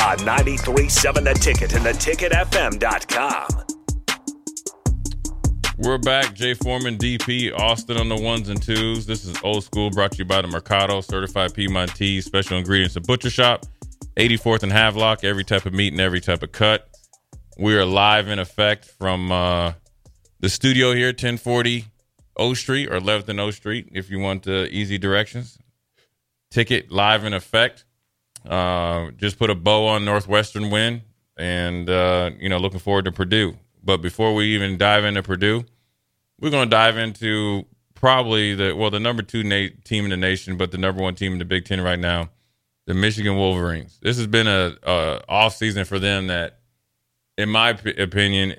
On 0.00 0.16
93.7 0.16 1.24
The 1.24 1.34
Ticket 1.34 1.74
and 1.74 1.84
theticketfm.com. 1.84 3.48
We're 5.76 5.98
back. 5.98 6.34
Jay 6.34 6.54
Foreman, 6.54 6.96
DP, 6.96 7.52
Austin 7.58 7.98
on 7.98 8.08
the 8.08 8.16
ones 8.16 8.48
and 8.48 8.62
twos. 8.62 9.04
This 9.04 9.26
is 9.26 9.36
Old 9.42 9.62
School 9.62 9.90
brought 9.90 10.12
to 10.12 10.18
you 10.18 10.24
by 10.24 10.40
the 10.40 10.48
Mercado, 10.48 11.02
certified 11.02 11.52
Piedmontese, 11.52 12.24
special 12.24 12.56
ingredients 12.56 12.96
and 12.96 13.06
butcher 13.06 13.28
shop, 13.28 13.66
84th 14.16 14.62
and 14.62 14.72
Havelock, 14.72 15.22
every 15.22 15.44
type 15.44 15.66
of 15.66 15.74
meat 15.74 15.92
and 15.92 16.00
every 16.00 16.20
type 16.22 16.42
of 16.42 16.50
cut. 16.52 16.88
We 17.58 17.76
are 17.76 17.84
live 17.84 18.28
in 18.28 18.38
effect 18.38 18.86
from 18.86 19.30
uh, 19.30 19.74
the 20.40 20.48
studio 20.48 20.94
here, 20.94 21.08
1040 21.08 21.84
O 22.38 22.54
Street 22.54 22.90
or 22.90 22.98
11th 22.98 23.28
and 23.28 23.38
O 23.40 23.50
Street, 23.50 23.90
if 23.92 24.10
you 24.10 24.18
want 24.18 24.48
uh, 24.48 24.64
easy 24.70 24.96
directions. 24.96 25.58
Ticket 26.50 26.90
live 26.90 27.24
in 27.24 27.34
effect. 27.34 27.84
Uh, 28.46 29.10
just 29.12 29.38
put 29.38 29.50
a 29.50 29.54
bow 29.54 29.86
on 29.86 30.04
Northwestern 30.04 30.70
win, 30.70 31.02
and 31.36 31.88
uh, 31.88 32.30
you 32.38 32.48
know, 32.48 32.58
looking 32.58 32.80
forward 32.80 33.04
to 33.06 33.12
Purdue. 33.12 33.56
But 33.82 33.98
before 33.98 34.34
we 34.34 34.54
even 34.54 34.78
dive 34.78 35.04
into 35.04 35.22
Purdue, 35.22 35.64
we're 36.40 36.50
going 36.50 36.68
to 36.68 36.70
dive 36.70 36.96
into 36.96 37.66
probably 37.94 38.54
the 38.54 38.74
well, 38.74 38.90
the 38.90 39.00
number 39.00 39.22
two 39.22 39.42
na- 39.42 39.68
team 39.84 40.04
in 40.04 40.10
the 40.10 40.16
nation, 40.16 40.56
but 40.56 40.70
the 40.70 40.78
number 40.78 41.02
one 41.02 41.14
team 41.14 41.32
in 41.34 41.38
the 41.38 41.44
Big 41.44 41.64
Ten 41.64 41.80
right 41.80 41.98
now, 41.98 42.30
the 42.86 42.94
Michigan 42.94 43.36
Wolverines. 43.36 43.98
This 44.02 44.16
has 44.16 44.26
been 44.26 44.46
a, 44.46 44.74
a 44.82 45.22
off 45.28 45.54
season 45.54 45.84
for 45.84 45.98
them 45.98 46.28
that, 46.28 46.58
in 47.36 47.48
my 47.48 47.74
p- 47.74 47.90
opinion, 47.90 48.56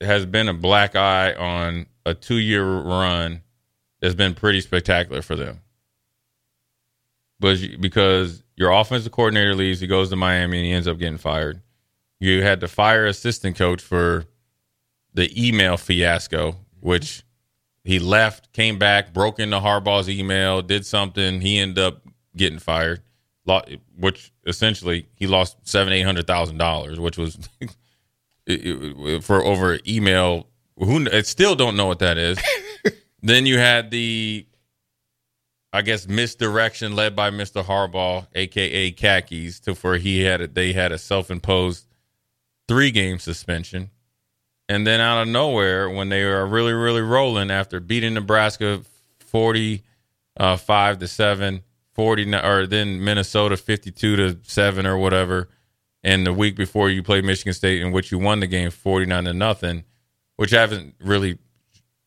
has 0.00 0.26
been 0.26 0.48
a 0.48 0.54
black 0.54 0.94
eye 0.94 1.32
on 1.34 1.86
a 2.04 2.14
two 2.14 2.36
year 2.38 2.64
run 2.64 3.42
that's 4.00 4.14
been 4.14 4.34
pretty 4.34 4.60
spectacular 4.60 5.22
for 5.22 5.36
them. 5.36 5.60
But 7.40 7.58
because 7.80 8.42
your 8.56 8.70
offensive 8.70 9.12
coordinator 9.12 9.54
leaves, 9.54 9.80
he 9.80 9.86
goes 9.86 10.10
to 10.10 10.16
Miami, 10.16 10.58
and 10.58 10.66
he 10.66 10.72
ends 10.72 10.88
up 10.88 10.98
getting 10.98 11.18
fired. 11.18 11.60
You 12.18 12.42
had 12.42 12.60
to 12.60 12.68
fire 12.68 13.06
assistant 13.06 13.56
coach 13.56 13.82
for 13.82 14.24
the 15.12 15.30
email 15.48 15.76
fiasco, 15.76 16.56
which 16.80 17.22
he 17.84 17.98
left, 17.98 18.52
came 18.52 18.78
back, 18.78 19.12
broke 19.12 19.38
into 19.38 19.58
Harbaugh's 19.58 20.08
email, 20.08 20.62
did 20.62 20.86
something. 20.86 21.40
He 21.40 21.58
ended 21.58 21.78
up 21.78 22.02
getting 22.34 22.58
fired, 22.58 23.02
which 23.96 24.32
essentially 24.46 25.06
he 25.14 25.26
lost 25.26 25.56
seven, 25.62 25.92
eight 25.92 26.02
hundred 26.02 26.26
thousand 26.26 26.56
dollars, 26.58 26.98
which 26.98 27.18
was 27.18 27.38
for 29.20 29.44
over 29.44 29.78
email. 29.86 30.48
Who 30.78 31.06
I 31.10 31.22
still 31.22 31.54
don't 31.54 31.76
know 31.76 31.86
what 31.86 32.00
that 32.00 32.18
is. 32.18 32.38
then 33.22 33.46
you 33.46 33.58
had 33.58 33.90
the 33.90 34.46
I 35.76 35.82
guess 35.82 36.08
misdirection 36.08 36.96
led 36.96 37.14
by 37.14 37.30
Mr. 37.30 37.62
Harbaugh, 37.62 38.26
aka 38.34 38.90
khakis, 38.92 39.60
to 39.60 39.74
where 39.74 39.98
he 39.98 40.22
had 40.22 40.40
a, 40.40 40.46
they 40.46 40.72
had 40.72 40.90
a 40.90 40.96
self 40.96 41.30
imposed 41.30 41.86
three 42.66 42.90
game 42.90 43.18
suspension. 43.18 43.90
And 44.70 44.86
then 44.86 45.02
out 45.02 45.20
of 45.20 45.28
nowhere, 45.28 45.90
when 45.90 46.08
they 46.08 46.24
were 46.24 46.46
really, 46.46 46.72
really 46.72 47.02
rolling 47.02 47.50
after 47.50 47.78
beating 47.78 48.14
Nebraska 48.14 48.80
40 49.18 49.82
uh, 50.38 50.56
5 50.56 50.98
to 50.98 51.08
7, 51.08 51.62
40 51.92 52.34
or 52.36 52.66
then 52.66 53.04
Minnesota 53.04 53.58
52 53.58 54.16
to 54.16 54.38
7 54.44 54.86
or 54.86 54.96
whatever. 54.96 55.50
And 56.02 56.26
the 56.26 56.32
week 56.32 56.56
before 56.56 56.88
you 56.88 57.02
played 57.02 57.26
Michigan 57.26 57.52
State 57.52 57.82
in 57.82 57.92
which 57.92 58.10
you 58.10 58.18
won 58.18 58.40
the 58.40 58.46
game 58.46 58.70
49 58.70 59.24
to 59.24 59.34
nothing, 59.34 59.84
which 60.36 60.52
haven't 60.52 60.94
really 61.00 61.36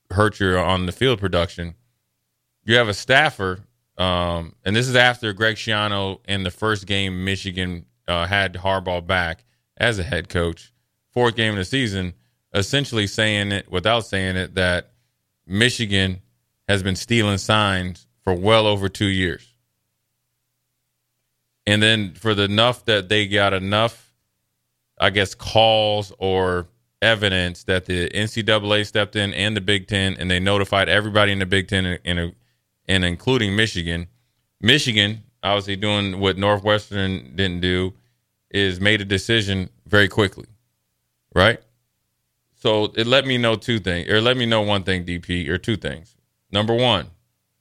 hurt 0.09 0.39
your 0.39 0.57
on 0.57 0.87
the 0.87 0.91
field 0.91 1.19
production 1.19 1.75
you 2.69 2.75
have 2.75 2.87
a 2.87 2.93
staffer, 2.93 3.61
um, 3.97 4.53
and 4.63 4.75
this 4.75 4.87
is 4.87 4.95
after 4.95 5.33
Greg 5.33 5.55
Schiano 5.55 6.19
in 6.27 6.43
the 6.43 6.51
first 6.51 6.85
game 6.85 7.25
Michigan 7.25 7.87
uh, 8.07 8.27
had 8.27 8.53
Harbaugh 8.53 9.05
back 9.05 9.43
as 9.77 9.97
a 9.97 10.03
head 10.03 10.29
coach, 10.29 10.71
fourth 11.11 11.35
game 11.35 11.53
of 11.53 11.57
the 11.57 11.65
season, 11.65 12.13
essentially 12.53 13.07
saying 13.07 13.51
it 13.51 13.71
without 13.71 14.01
saying 14.01 14.35
it 14.35 14.53
that 14.53 14.91
Michigan 15.47 16.21
has 16.67 16.83
been 16.83 16.95
stealing 16.95 17.39
signs 17.39 18.05
for 18.23 18.35
well 18.35 18.67
over 18.67 18.87
two 18.87 19.07
years. 19.07 19.47
And 21.65 21.81
then 21.81 22.13
for 22.13 22.35
the 22.35 22.43
enough 22.43 22.85
that 22.85 23.09
they 23.09 23.27
got 23.27 23.53
enough, 23.53 24.13
I 24.99 25.09
guess, 25.09 25.33
calls 25.33 26.13
or 26.19 26.67
evidence 27.01 27.63
that 27.63 27.85
the 27.85 28.09
NCAA 28.09 28.85
stepped 28.85 29.15
in 29.15 29.33
and 29.33 29.57
the 29.57 29.61
Big 29.61 29.87
Ten, 29.87 30.15
and 30.19 30.29
they 30.29 30.39
notified 30.39 30.87
everybody 30.87 31.31
in 31.31 31.39
the 31.39 31.47
Big 31.47 31.67
Ten 31.67 31.85
in 32.03 32.19
a 32.19 32.33
and 32.89 33.05
including 33.05 33.55
Michigan. 33.55 34.07
Michigan, 34.59 35.23
obviously 35.43 35.77
doing 35.77 36.19
what 36.19 36.37
Northwestern 36.37 37.35
didn't 37.35 37.61
do, 37.61 37.93
is 38.49 38.81
made 38.81 38.99
a 38.99 39.05
decision 39.05 39.69
very 39.85 40.09
quickly, 40.09 40.47
right? 41.33 41.61
So 42.55 42.85
it 42.95 43.07
let 43.07 43.25
me 43.25 43.37
know 43.37 43.55
two 43.55 43.79
things, 43.79 44.09
or 44.09 44.19
let 44.19 44.35
me 44.35 44.45
know 44.45 44.61
one 44.61 44.83
thing, 44.83 45.05
DP, 45.05 45.47
or 45.47 45.57
two 45.57 45.77
things. 45.77 46.17
Number 46.51 46.73
one, 46.73 47.11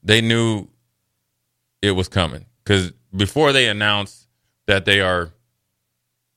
they 0.03 0.21
knew 0.21 0.67
it 1.83 1.93
was 1.93 2.09
coming 2.09 2.47
because 2.65 2.93
before 3.15 3.53
they 3.53 3.69
announced 3.69 4.27
that 4.67 4.87
they 4.87 5.01
are, 5.01 5.31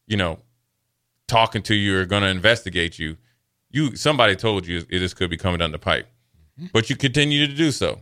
you 0.06 0.18
know, 0.18 0.40
talking 1.28 1.64
to 1.64 1.74
you 1.74 1.98
or 1.98 2.06
going 2.06 2.24
to 2.24 2.30
investigate 2.30 3.00
you, 3.00 3.18
you 3.72 3.96
somebody 3.96 4.36
told 4.36 4.68
you 4.68 4.82
this 4.84 5.14
could 5.14 5.30
be 5.30 5.38
coming 5.38 5.60
down 5.60 5.72
the 5.72 5.80
pipe, 5.80 6.08
mm-hmm. 6.60 6.68
but 6.74 6.90
you 6.90 6.98
continue 6.98 7.48
to 7.48 7.54
do 7.54 7.72
so 7.72 8.02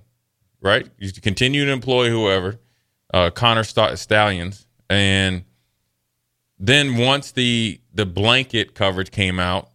right? 0.61 0.87
You 0.97 1.11
continue 1.11 1.65
to 1.65 1.71
employ 1.71 2.09
whoever, 2.09 2.59
uh, 3.13 3.29
Connor 3.31 3.63
St- 3.63 3.97
Stalions, 3.99 4.67
and 4.89 5.43
Then 6.61 6.97
once 6.97 7.31
the 7.31 7.79
the 7.93 8.05
blanket 8.05 8.75
coverage 8.75 9.11
came 9.11 9.39
out, 9.39 9.69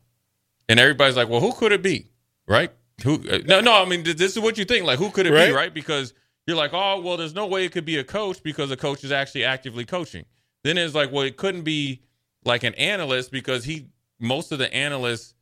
and 0.68 0.78
everybody's 0.78 1.16
like, 1.16 1.28
"Well, 1.30 1.40
who 1.40 1.52
could 1.52 1.72
it 1.72 1.82
be?" 1.82 2.08
Right? 2.46 2.70
Who? 3.02 3.14
Uh, 3.28 3.38
no, 3.46 3.60
no. 3.60 3.72
I 3.82 3.86
mean, 3.86 4.02
this 4.04 4.20
is 4.36 4.38
what 4.38 4.58
you 4.58 4.66
think. 4.66 4.84
Like, 4.84 4.98
who 4.98 5.10
could 5.10 5.26
it 5.26 5.32
Right. 5.32 5.46
be? 5.48 5.52
Right? 5.54 5.72
Because 5.72 6.12
you're 6.46 6.56
like, 6.58 6.72
"Oh, 6.74 7.00
well, 7.00 7.16
there's 7.16 7.34
no 7.34 7.46
way 7.46 7.64
it 7.64 7.72
could 7.72 7.86
be 7.86 7.96
a 7.96 8.04
coach 8.04 8.42
because 8.42 8.70
a 8.70 8.76
coach 8.76 9.02
is 9.02 9.12
actually 9.12 9.44
actively 9.44 9.86
coaching." 9.86 10.26
Then 10.62 10.76
it's 10.76 10.94
like, 10.94 11.10
well, 11.10 11.22
it 11.24 11.38
couldn't 11.38 11.62
be 11.62 12.02
like 12.44 12.64
an 12.64 12.74
analyst 12.74 13.30
because 13.32 13.64
he 13.64 13.86
most 14.18 14.52
of 14.52 14.58
the 14.58 14.72
analysts 14.74 15.34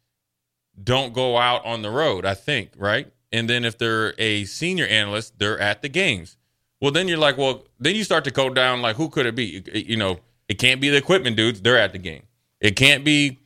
don't 0.83 1.13
go 1.13 1.37
out 1.39 1.65
on 1.65 1.83
the 1.83 1.91
road. 1.91 2.25
I 2.25 2.35
think 2.35 2.71
right. 2.77 3.13
And 3.33 3.49
then 3.49 3.65
if 3.65 3.79
they're 3.79 4.15
a 4.19 4.45
senior 4.45 4.87
analyst, 4.87 5.39
they're 5.39 5.59
at 5.59 5.83
the 5.83 5.89
games. 5.89 6.37
Well, 6.81 6.91
then 6.91 7.09
you're 7.09 7.19
like, 7.19 7.39
well, 7.39 7.65
then 7.79 7.95
you 7.95 8.05
start 8.05 8.25
to 8.25 8.31
go 8.31 8.51
down 8.51 8.83
like, 8.83 8.97
who 8.97 9.09
could 9.09 9.25
it 9.27 9.35
be? 9.35 9.63
You- 9.73 9.97
know, 9.97 10.21
it 10.49 10.55
can't 10.59 10.81
be 10.81 10.91
the 10.91 10.97
equipment 10.97 11.37
dudes. 11.37 11.63
They're 11.63 11.79
at 11.79 11.93
the 11.93 11.99
game. 11.99 12.25
It 12.61 12.77
can't 12.77 13.05
be 13.05 13.39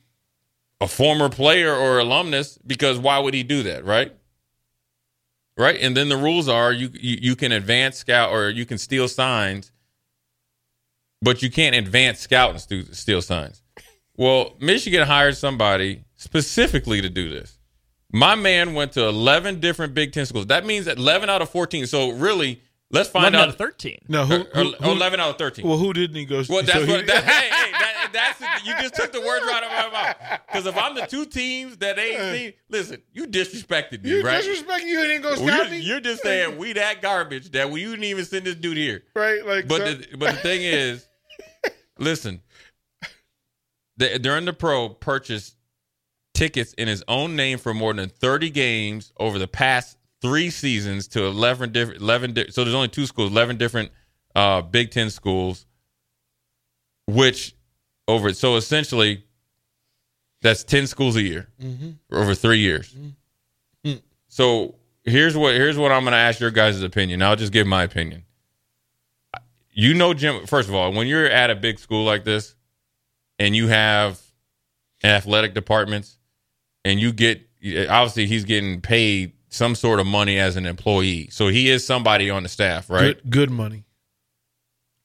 a 0.81 0.87
former 0.87 1.29
player 1.29 1.73
or 1.73 1.99
alumnus 1.99 2.57
because 2.65 2.99
why 2.99 3.19
would 3.19 3.33
he 3.33 3.43
do 3.43 3.63
that, 3.63 3.85
right? 3.85 4.13
Right, 5.57 5.79
and 5.81 5.97
then 5.97 6.09
the 6.09 6.17
rules 6.17 6.47
are 6.47 6.71
you 6.71 6.91
you, 6.93 7.17
you 7.19 7.35
can 7.35 7.51
advance 7.51 7.97
scout 7.97 8.31
or 8.31 8.49
you 8.49 8.63
can 8.63 8.77
steal 8.77 9.07
signs, 9.07 9.71
but 11.19 11.41
you 11.41 11.49
can't 11.49 11.75
advance 11.75 12.19
scout 12.19 12.51
and 12.51 12.95
steal 12.95 13.23
signs. 13.23 13.63
Well, 14.15 14.55
Michigan 14.59 15.07
hired 15.07 15.35
somebody 15.35 16.03
specifically 16.15 17.01
to 17.01 17.09
do 17.09 17.29
this. 17.29 17.56
My 18.11 18.35
man 18.35 18.73
went 18.73 18.93
to 18.93 19.05
11 19.07 19.59
different 19.59 19.93
Big 19.93 20.13
Ten 20.13 20.25
schools. 20.25 20.47
That 20.47 20.65
means 20.65 20.87
11 20.87 21.29
out 21.29 21.41
of 21.41 21.49
14. 21.49 21.87
So 21.87 22.11
really, 22.11 22.61
let's 22.89 23.09
find 23.09 23.35
11 23.35 23.39
out. 23.39 23.43
out 23.43 23.49
of 23.49 23.55
13. 23.57 23.97
No, 24.07 24.25
who, 24.25 24.35
or- 24.35 24.63
who- 24.63 24.75
or 24.85 24.91
11 24.93 25.19
out 25.19 25.31
of 25.31 25.37
13. 25.37 25.67
Well, 25.67 25.77
who 25.77 25.91
didn't 25.93 26.15
he 26.15 26.23
go? 26.25 26.41
Well, 26.47 26.63
that's 26.63 26.71
so 26.71 26.85
he- 26.85 26.91
what. 26.91 27.05
That, 27.05 27.23
hey, 27.25 27.49
hey, 27.49 27.71
that, 27.71 28.09
that's 28.13 28.65
you 28.65 28.73
just 28.79 28.95
took 28.95 29.11
the 29.11 29.19
words 29.19 29.45
right 29.45 29.61
out 29.61 29.85
of 29.87 29.91
my 29.91 30.01
mouth. 30.01 30.39
Because 30.47 30.65
if 30.65 30.77
I'm 30.77 30.95
the 30.95 31.05
two 31.05 31.25
teams 31.25 31.75
that 31.77 31.99
ain't 31.99 32.21
seen, 32.37 32.53
listen, 32.69 33.01
you 33.11 33.27
disrespected 33.27 34.01
me, 34.03 34.11
you 34.11 34.23
right? 34.23 34.37
disrespect 34.37 34.85
you 34.85 35.01
didn't 35.01 35.23
go 35.23 35.29
Well, 35.31 35.45
scout 35.47 35.57
you're, 35.63 35.69
me. 35.71 35.79
you're 35.79 35.99
just 35.99 36.23
saying 36.23 36.57
we 36.57 36.71
that 36.73 37.01
garbage 37.01 37.51
that 37.51 37.69
we 37.69 37.81
you 37.81 37.89
didn't 37.89 38.05
even 38.05 38.23
send 38.23 38.45
this 38.45 38.55
dude 38.55 38.77
here. 38.77 39.03
right? 39.17 39.45
Like, 39.45 39.67
But 39.67 39.79
so- 39.79 39.93
the, 39.95 40.17
but 40.17 40.35
the 40.35 40.41
thing 40.41 40.61
is, 40.63 41.05
listen, 41.99 42.41
the, 43.97 44.17
during 44.17 44.45
the 44.45 44.53
pro 44.53 44.87
purchased 44.89 45.55
tickets 46.37 46.73
in 46.73 46.87
his 46.87 47.03
own 47.07 47.35
name 47.35 47.57
for 47.57 47.73
more 47.73 47.93
than 47.93 48.09
30 48.09 48.49
games 48.51 49.11
over 49.17 49.39
the 49.39 49.47
past 49.47 49.97
three 50.21 50.49
seasons 50.49 51.07
to 51.09 51.25
11 51.25 51.71
different 51.71 52.01
11 52.01 52.33
di- 52.33 52.51
so 52.51 52.63
there's 52.63 52.75
only 52.75 52.87
two 52.87 53.05
schools 53.05 53.31
11 53.31 53.57
different 53.57 53.91
uh 54.35 54.61
big 54.61 54.91
10 54.91 55.09
schools 55.09 55.65
which 57.07 57.55
over 58.07 58.33
so 58.33 58.55
essentially 58.55 59.23
that's 60.41 60.63
10 60.63 60.87
schools 60.87 61.15
a 61.15 61.21
year 61.21 61.47
over 62.11 62.35
three 62.35 62.59
years. 62.59 62.95
So 64.27 64.75
here's 65.03 65.35
what 65.35 65.55
here's 65.55 65.77
what 65.77 65.91
i'm 65.91 66.03
going 66.03 66.11
to 66.11 66.17
ask 66.17 66.39
your 66.39 66.51
guys' 66.51 66.81
opinion. 66.83 67.21
I'll 67.23 67.35
just 67.35 67.51
give 67.53 67.65
my 67.65 67.83
opinion. 67.83 68.23
You 69.71 69.93
know 69.93 70.13
jim 70.13 70.45
first 70.45 70.69
of 70.69 70.75
all 70.75 70.91
when 70.93 71.07
you're 71.07 71.25
at 71.27 71.49
a 71.49 71.55
big 71.55 71.79
school 71.79 72.03
like 72.05 72.23
this 72.23 72.55
and 73.39 73.55
you 73.55 73.67
have 73.67 74.19
athletic 75.03 75.53
departments 75.53 76.16
and 76.87 77.01
you 77.01 77.11
get 77.11 77.41
obviously 77.89 78.27
he's 78.27 78.45
getting 78.45 78.79
paid 78.81 79.33
some 79.49 79.75
sort 79.75 79.99
of 79.99 80.07
money 80.07 80.39
as 80.39 80.55
an 80.55 80.65
employee. 80.65 81.27
So 81.31 81.49
he 81.49 81.69
is 81.69 81.85
somebody 81.85 82.29
on 82.29 82.43
the 82.43 82.49
staff 82.49 82.89
right? 82.89 83.21
Good, 83.23 83.29
good 83.29 83.51
money. 83.51 83.83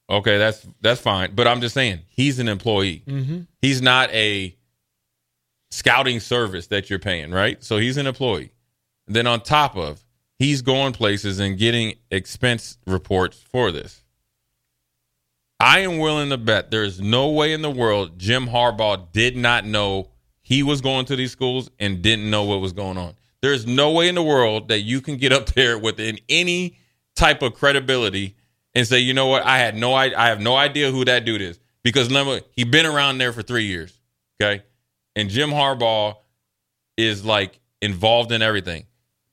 okay 0.09 0.37
that's 0.37 0.65
that's 0.81 1.01
fine. 1.01 1.35
But 1.35 1.47
i'm 1.47 1.61
just 1.61 1.73
saying 1.73 1.99
he's 2.07 2.39
an 2.39 2.47
employee. 2.47 3.03
Mm-hmm. 3.05 3.41
He's 3.61 3.81
not 3.81 4.09
a 4.11 4.55
scouting 5.71 6.19
service 6.19 6.67
that 6.67 6.89
you're 6.89 6.99
paying 6.99 7.31
right? 7.31 7.61
So 7.63 7.77
he's 7.77 7.97
an 7.97 8.07
employee. 8.07 8.53
Then 9.07 9.27
on 9.27 9.41
top 9.41 9.75
of 9.75 10.03
he's 10.39 10.61
going 10.61 10.93
places 10.93 11.39
and 11.39 11.57
getting 11.57 11.95
expense 12.09 12.77
reports 12.87 13.43
for 13.51 13.71
this. 13.71 14.03
I 15.59 15.79
am 15.79 15.97
willing 15.97 16.29
to 16.29 16.37
bet 16.37 16.71
there's 16.71 16.99
no 17.01 17.29
way 17.29 17.51
in 17.51 17.61
the 17.61 17.71
world 17.71 18.19
jim 18.19 18.47
harbaugh 18.47 19.11
did 19.11 19.35
not 19.35 19.65
know 19.65 20.12
he 20.43 20.61
was 20.61 20.81
going 20.81 21.05
to 21.05 21.15
these 21.15 21.31
schools 21.31 21.69
and 21.79 22.01
didn't 22.01 22.29
know 22.29 22.43
what 22.43 22.61
was 22.61 22.73
going 22.73 22.97
on 22.97 23.15
there's 23.43 23.67
no 23.67 23.91
way 23.91 24.07
in 24.07 24.15
the 24.15 24.23
world 24.23 24.69
that 24.69 24.79
you 24.79 25.01
can 25.01 25.17
get 25.17 25.33
up 25.33 25.47
there 25.53 25.77
within 25.77 26.17
any 26.29 26.77
type 27.15 27.41
of 27.41 27.53
credibility 27.53 28.35
and 28.73 28.87
say, 28.87 28.99
you 28.99 29.13
know 29.13 29.27
what, 29.27 29.43
I 29.43 29.59
had 29.59 29.75
no, 29.75 29.93
I, 29.93 30.27
have 30.27 30.39
no 30.39 30.55
idea 30.55 30.89
who 30.89 31.05
that 31.05 31.25
dude 31.25 31.41
is 31.41 31.59
because 31.83 32.07
remember 32.07 32.39
he 32.51 32.63
been 32.63 32.87
around 32.87 33.19
there 33.19 33.33
for 33.33 33.43
three 33.43 33.65
years, 33.65 33.99
okay, 34.41 34.63
and 35.15 35.29
Jim 35.29 35.51
Harbaugh 35.51 36.15
is 36.97 37.23
like 37.23 37.59
involved 37.81 38.31
in 38.31 38.41
everything, 38.41 38.85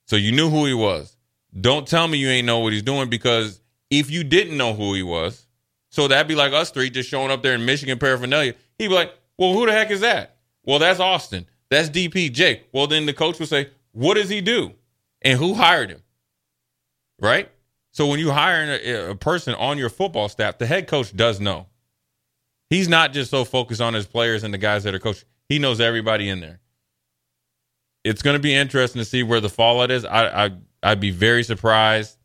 so 0.06 0.16
you 0.16 0.32
knew 0.32 0.50
who 0.50 0.66
he 0.66 0.74
was. 0.74 1.16
Don't 1.58 1.86
tell 1.86 2.06
me 2.06 2.18
you 2.18 2.28
ain't 2.28 2.46
know 2.46 2.58
what 2.58 2.72
he's 2.72 2.82
doing 2.82 3.08
because 3.08 3.60
if 3.90 4.10
you 4.10 4.24
didn't 4.24 4.56
know 4.56 4.74
who 4.74 4.94
he 4.94 5.02
was, 5.02 5.46
so 5.88 6.08
that'd 6.08 6.28
be 6.28 6.34
like 6.34 6.52
us 6.52 6.70
three 6.70 6.90
just 6.90 7.08
showing 7.08 7.30
up 7.30 7.42
there 7.42 7.54
in 7.54 7.64
Michigan 7.64 7.98
paraphernalia. 7.98 8.54
He'd 8.78 8.88
be 8.88 8.94
like, 8.94 9.14
well, 9.38 9.52
who 9.52 9.66
the 9.66 9.72
heck 9.72 9.90
is 9.90 10.00
that? 10.00 10.36
Well, 10.70 10.78
that's 10.78 11.00
Austin. 11.00 11.46
That's 11.68 11.90
DPJ. 11.90 12.60
Well, 12.72 12.86
then 12.86 13.04
the 13.04 13.12
coach 13.12 13.40
would 13.40 13.48
say, 13.48 13.70
what 13.90 14.14
does 14.14 14.28
he 14.28 14.40
do? 14.40 14.70
And 15.20 15.36
who 15.36 15.54
hired 15.54 15.90
him? 15.90 16.00
Right? 17.20 17.50
So 17.90 18.06
when 18.06 18.20
you 18.20 18.30
hire 18.30 18.78
a, 18.80 19.10
a 19.10 19.14
person 19.16 19.54
on 19.56 19.78
your 19.78 19.88
football 19.88 20.28
staff, 20.28 20.58
the 20.58 20.66
head 20.66 20.86
coach 20.86 21.12
does 21.16 21.40
know. 21.40 21.66
He's 22.68 22.88
not 22.88 23.12
just 23.12 23.32
so 23.32 23.44
focused 23.44 23.80
on 23.80 23.94
his 23.94 24.06
players 24.06 24.44
and 24.44 24.54
the 24.54 24.58
guys 24.58 24.84
that 24.84 24.94
are 24.94 25.00
coaching. 25.00 25.24
He 25.48 25.58
knows 25.58 25.80
everybody 25.80 26.28
in 26.28 26.38
there. 26.38 26.60
It's 28.04 28.22
going 28.22 28.36
to 28.36 28.40
be 28.40 28.54
interesting 28.54 29.00
to 29.00 29.04
see 29.04 29.24
where 29.24 29.40
the 29.40 29.48
fallout 29.48 29.90
is. 29.90 30.04
I, 30.04 30.44
I 30.46 30.50
I'd 30.84 31.00
be 31.00 31.10
very 31.10 31.42
surprised 31.42 32.16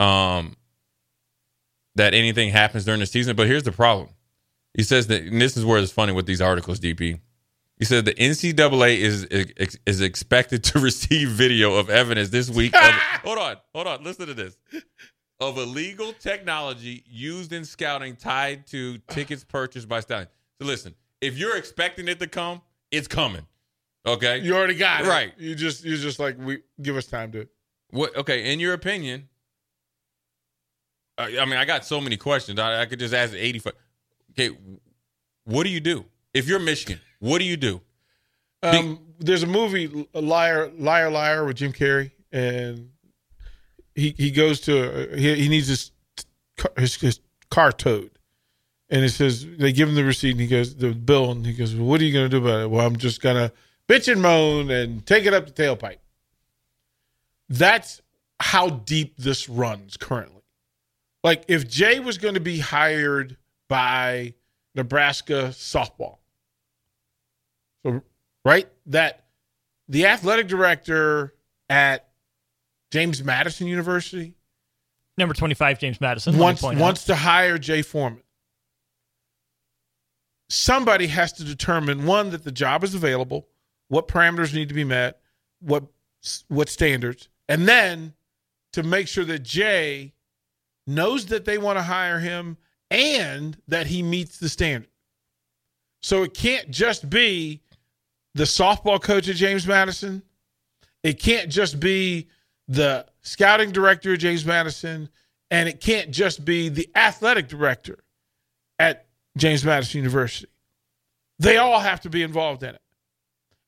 um 0.00 0.54
that 1.94 2.12
anything 2.12 2.50
happens 2.50 2.84
during 2.84 3.00
the 3.00 3.06
season. 3.06 3.36
But 3.36 3.46
here's 3.46 3.62
the 3.62 3.72
problem. 3.72 4.10
He 4.74 4.82
says 4.82 5.06
that, 5.06 5.22
and 5.22 5.40
this 5.40 5.56
is 5.56 5.64
where 5.64 5.78
it's 5.78 5.90
funny 5.90 6.12
with 6.12 6.26
these 6.26 6.42
articles, 6.42 6.78
DP. 6.78 7.20
He 7.78 7.84
said 7.84 8.04
the 8.04 8.14
NCAA 8.14 8.98
is 8.98 9.24
is, 9.24 9.78
is 9.84 10.00
expected 10.00 10.62
to 10.64 10.78
receive 10.80 11.28
video 11.28 11.74
of 11.74 11.90
evidence 11.90 12.30
this 12.30 12.48
week. 12.48 12.74
Of, 12.74 12.80
hold 13.24 13.38
on, 13.38 13.56
hold 13.74 13.86
on. 13.86 14.04
Listen 14.04 14.26
to 14.26 14.34
this. 14.34 14.56
Of 15.40 15.58
illegal 15.58 16.12
technology 16.12 17.02
used 17.06 17.52
in 17.52 17.64
scouting 17.64 18.14
tied 18.16 18.66
to 18.68 18.98
tickets 19.08 19.42
purchased 19.42 19.88
by 19.88 20.00
Stalions. 20.00 20.30
So 20.60 20.66
listen, 20.66 20.94
if 21.20 21.36
you're 21.36 21.56
expecting 21.56 22.06
it 22.06 22.20
to 22.20 22.28
come, 22.28 22.62
it's 22.92 23.08
coming. 23.08 23.46
Okay. 24.06 24.38
You 24.38 24.54
already 24.54 24.74
got 24.74 25.04
it, 25.04 25.08
Right. 25.08 25.32
You 25.38 25.54
just, 25.54 25.84
you 25.84 25.96
just 25.96 26.18
like 26.18 26.38
we 26.38 26.58
give 26.80 26.96
us 26.96 27.06
time 27.06 27.32
to. 27.32 27.48
What? 27.90 28.14
Okay. 28.16 28.52
In 28.52 28.60
your 28.60 28.74
opinion, 28.74 29.28
I, 31.18 31.38
I 31.38 31.44
mean, 31.44 31.56
I 31.56 31.64
got 31.64 31.84
so 31.84 32.00
many 32.00 32.16
questions. 32.16 32.58
I, 32.58 32.82
I 32.82 32.86
could 32.86 32.98
just 32.98 33.14
ask 33.14 33.34
eighty-five. 33.34 33.74
Okay. 34.32 34.56
What 35.44 35.64
do 35.64 35.70
you 35.70 35.80
do 35.80 36.04
if 36.32 36.48
you're 36.48 36.58
Michigan? 36.58 37.00
What 37.24 37.38
do 37.38 37.46
you 37.46 37.56
do? 37.56 37.80
Um, 38.62 38.98
there's 39.18 39.42
a 39.42 39.46
movie, 39.46 40.06
Liar, 40.12 40.70
Liar, 40.76 41.10
Liar, 41.10 41.46
with 41.46 41.56
Jim 41.56 41.72
Carrey, 41.72 42.10
and 42.30 42.90
he 43.94 44.14
he 44.18 44.30
goes 44.30 44.60
to 44.62 45.08
he, 45.16 45.34
he 45.34 45.48
needs 45.48 45.68
his, 45.68 45.90
car- 46.58 46.72
his 46.76 46.96
his 46.96 47.20
car 47.50 47.72
towed, 47.72 48.10
and 48.90 49.02
it 49.02 49.08
says 49.08 49.46
they 49.56 49.72
give 49.72 49.88
him 49.88 49.94
the 49.94 50.04
receipt, 50.04 50.32
and 50.32 50.40
he 50.40 50.46
goes 50.46 50.76
the 50.76 50.92
bill, 50.92 51.30
and 51.30 51.46
he 51.46 51.54
goes, 51.54 51.74
well, 51.74 51.86
"What 51.86 52.02
are 52.02 52.04
you 52.04 52.12
going 52.12 52.28
to 52.28 52.28
do 52.28 52.46
about 52.46 52.64
it?" 52.64 52.70
Well, 52.70 52.86
I'm 52.86 52.96
just 52.96 53.22
gonna 53.22 53.52
bitch 53.88 54.12
and 54.12 54.20
moan 54.20 54.70
and 54.70 55.06
take 55.06 55.24
it 55.24 55.32
up 55.32 55.46
the 55.46 55.52
tailpipe. 55.52 56.00
That's 57.48 58.02
how 58.38 58.68
deep 58.68 59.16
this 59.16 59.48
runs 59.48 59.96
currently. 59.96 60.42
Like 61.22 61.44
if 61.48 61.66
Jay 61.66 62.00
was 62.00 62.18
going 62.18 62.34
to 62.34 62.40
be 62.40 62.58
hired 62.58 63.38
by 63.70 64.34
Nebraska 64.74 65.48
softball, 65.52 66.18
so 67.84 68.02
right 68.44 68.68
that 68.86 69.24
the 69.88 70.06
athletic 70.06 70.48
director 70.48 71.34
at 71.68 72.08
James 72.90 73.22
Madison 73.22 73.66
University 73.66 74.34
Number 75.16 75.34
25, 75.34 75.78
James 75.78 76.00
Madison. 76.00 76.36
wants 76.38 76.62
wants 76.62 77.04
to 77.04 77.14
hire 77.14 77.58
Jay 77.58 77.82
Foreman. 77.82 78.22
Somebody 80.48 81.06
has 81.06 81.32
to 81.34 81.44
determine 81.44 82.04
one 82.04 82.30
that 82.30 82.44
the 82.44 82.52
job 82.52 82.84
is 82.84 82.94
available, 82.94 83.48
what 83.88 84.08
parameters 84.08 84.52
need 84.52 84.68
to 84.68 84.74
be 84.74 84.84
met, 84.84 85.20
what 85.60 85.84
what 86.48 86.68
standards, 86.68 87.28
and 87.48 87.68
then 87.68 88.14
to 88.72 88.82
make 88.82 89.06
sure 89.06 89.24
that 89.24 89.42
Jay 89.42 90.12
knows 90.86 91.26
that 91.26 91.44
they 91.44 91.58
want 91.58 91.78
to 91.78 91.82
hire 91.82 92.18
him 92.18 92.56
and 92.90 93.56
that 93.68 93.86
he 93.86 94.02
meets 94.02 94.38
the 94.38 94.48
standard. 94.48 94.90
So 96.02 96.22
it 96.22 96.34
can't 96.34 96.70
just 96.70 97.08
be 97.08 97.62
the 98.34 98.44
softball 98.44 99.00
coach 99.00 99.28
at 99.28 99.36
James 99.36 99.66
Madison. 99.66 100.22
It 101.02 101.20
can't 101.20 101.50
just 101.50 101.78
be 101.80 102.28
the 102.68 103.06
scouting 103.22 103.70
director 103.72 104.14
at 104.14 104.20
James 104.20 104.44
Madison. 104.44 105.08
And 105.50 105.68
it 105.68 105.80
can't 105.80 106.10
just 106.10 106.44
be 106.44 106.68
the 106.68 106.88
athletic 106.96 107.48
director 107.48 108.02
at 108.78 109.06
James 109.36 109.64
Madison 109.64 109.98
University. 109.98 110.50
They 111.38 111.58
all 111.58 111.78
have 111.80 112.00
to 112.02 112.10
be 112.10 112.22
involved 112.22 112.62
in 112.62 112.74
it. 112.74 112.80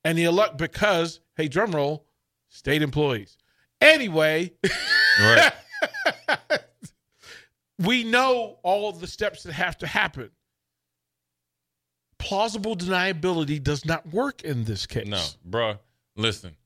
And 0.04 0.16
the 0.16 0.25
elect 0.25 0.56
because, 0.56 1.20
hey, 1.37 1.49
drum 1.49 1.73
roll, 1.73 2.06
state 2.49 2.82
employees. 2.82 3.37
Anyway, 3.80 4.52
Right. 5.20 5.52
we 7.78 8.04
know 8.04 8.58
all 8.62 8.88
of 8.88 9.00
the 9.00 9.06
steps 9.06 9.42
that 9.44 9.52
have 9.52 9.78
to 9.78 9.87
happen. 9.87 10.30
Plausible 12.26 12.76
deniability 12.76 13.62
does 13.62 13.85
not 13.85 14.06
work 14.12 14.42
in 14.42 14.64
this 14.64 14.87
case. 14.87 15.06
No, 15.06 15.25
bruh. 15.49 15.78
Listen. 16.16 16.56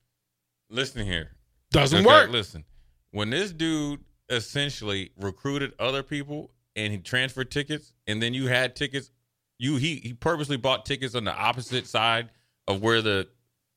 Listen 0.69 1.05
here. 1.05 1.31
Doesn't 1.71 1.99
Okay, 1.99 2.07
work. 2.07 2.31
Listen. 2.31 2.65
When 3.13 3.31
this 3.31 3.53
dude 3.53 4.01
essentially 4.29 5.11
recruited 5.19 5.73
other 5.79 6.03
people 6.03 6.51
and 6.77 6.93
he 6.93 6.99
transferred 6.99 7.51
tickets, 7.51 7.93
and 8.07 8.23
then 8.23 8.33
you 8.35 8.47
had 8.47 8.75
tickets, 8.77 9.11
you 9.59 9.77
he 9.77 9.97
he 9.97 10.13
purposely 10.15 10.57
bought 10.57 10.87
tickets 10.87 11.15
on 11.15 11.25
the 11.25 11.35
opposite 11.35 11.87
side 11.87 12.31
of 12.69 12.81
where 12.83 13.03
the 13.03 13.29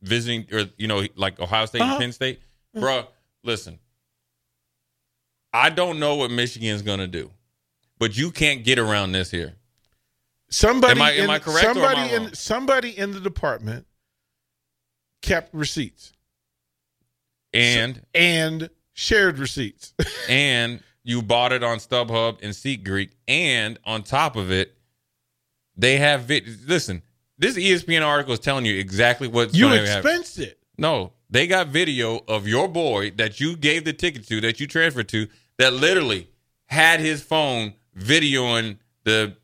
visiting 0.02 0.46
or 0.52 0.66
you 0.78 0.88
know 0.88 1.04
like 1.16 1.40
Ohio 1.40 1.66
State 1.66 1.82
Uh-huh. 1.82 1.94
and 1.94 2.00
Penn 2.02 2.12
State, 2.12 2.42
bruh. 2.76 3.08
Listen. 3.44 3.80
I 5.52 5.70
don't 5.70 6.00
know 6.00 6.16
what 6.16 6.32
Michigan's 6.32 6.82
gonna 6.82 7.08
do, 7.08 7.30
but 8.00 8.18
you 8.18 8.32
can't 8.32 8.64
get 8.64 8.80
around 8.80 9.12
this 9.12 9.30
here. 9.32 9.56
Somebody 10.54 10.92
Am 10.94 11.02
I- 11.02 11.12
am 11.14 11.24
in, 11.24 11.30
I 11.32 11.40
correct 11.40 11.66
somebody 11.66 12.00
I 12.02 12.06
in 12.16 12.34
somebody 12.36 12.96
in 12.96 13.12
the 13.12 13.20
department 13.20 13.88
kept 15.24 15.52
receipts 15.52 16.14
And 17.54 18.00
and 18.14 18.70
shared 18.94 19.40
receipts. 19.40 19.96
and 20.30 20.84
you 21.04 21.24
bought 21.24 21.54
it 21.54 21.64
on 21.64 21.80
StubHub 21.80 22.38
and 22.44 22.54
SeatGeek, 22.54 23.10
and 23.28 23.80
on 23.84 24.04
top 24.04 24.36
of 24.36 24.52
it, 24.52 24.78
they 25.76 25.98
have 25.98 26.26
vid- 26.26 26.68
listen. 26.70 27.02
This 27.40 27.58
ESPN 27.58 28.06
article 28.06 28.34
is 28.34 28.40
telling 28.40 28.66
you 28.66 28.78
exactly 28.78 29.28
what 29.28 29.56
you 29.56 29.66
expensed 29.70 30.38
it. 30.38 30.60
No, 30.78 31.14
they 31.32 31.48
got 31.48 31.70
video 31.70 32.22
of 32.28 32.48
your 32.48 32.68
boy 32.68 33.10
that 33.16 33.40
you 33.40 33.58
gave 33.58 33.86
the 33.86 33.94
ticket 33.94 34.28
to, 34.28 34.40
that 34.42 34.60
you 34.60 34.68
transferred 34.68 35.10
to, 35.10 35.28
that 35.58 35.74
literally 35.74 36.30
had 36.68 37.00
his 37.00 37.24
phone 37.24 37.74
videoing 37.98 38.78
the 39.04 39.36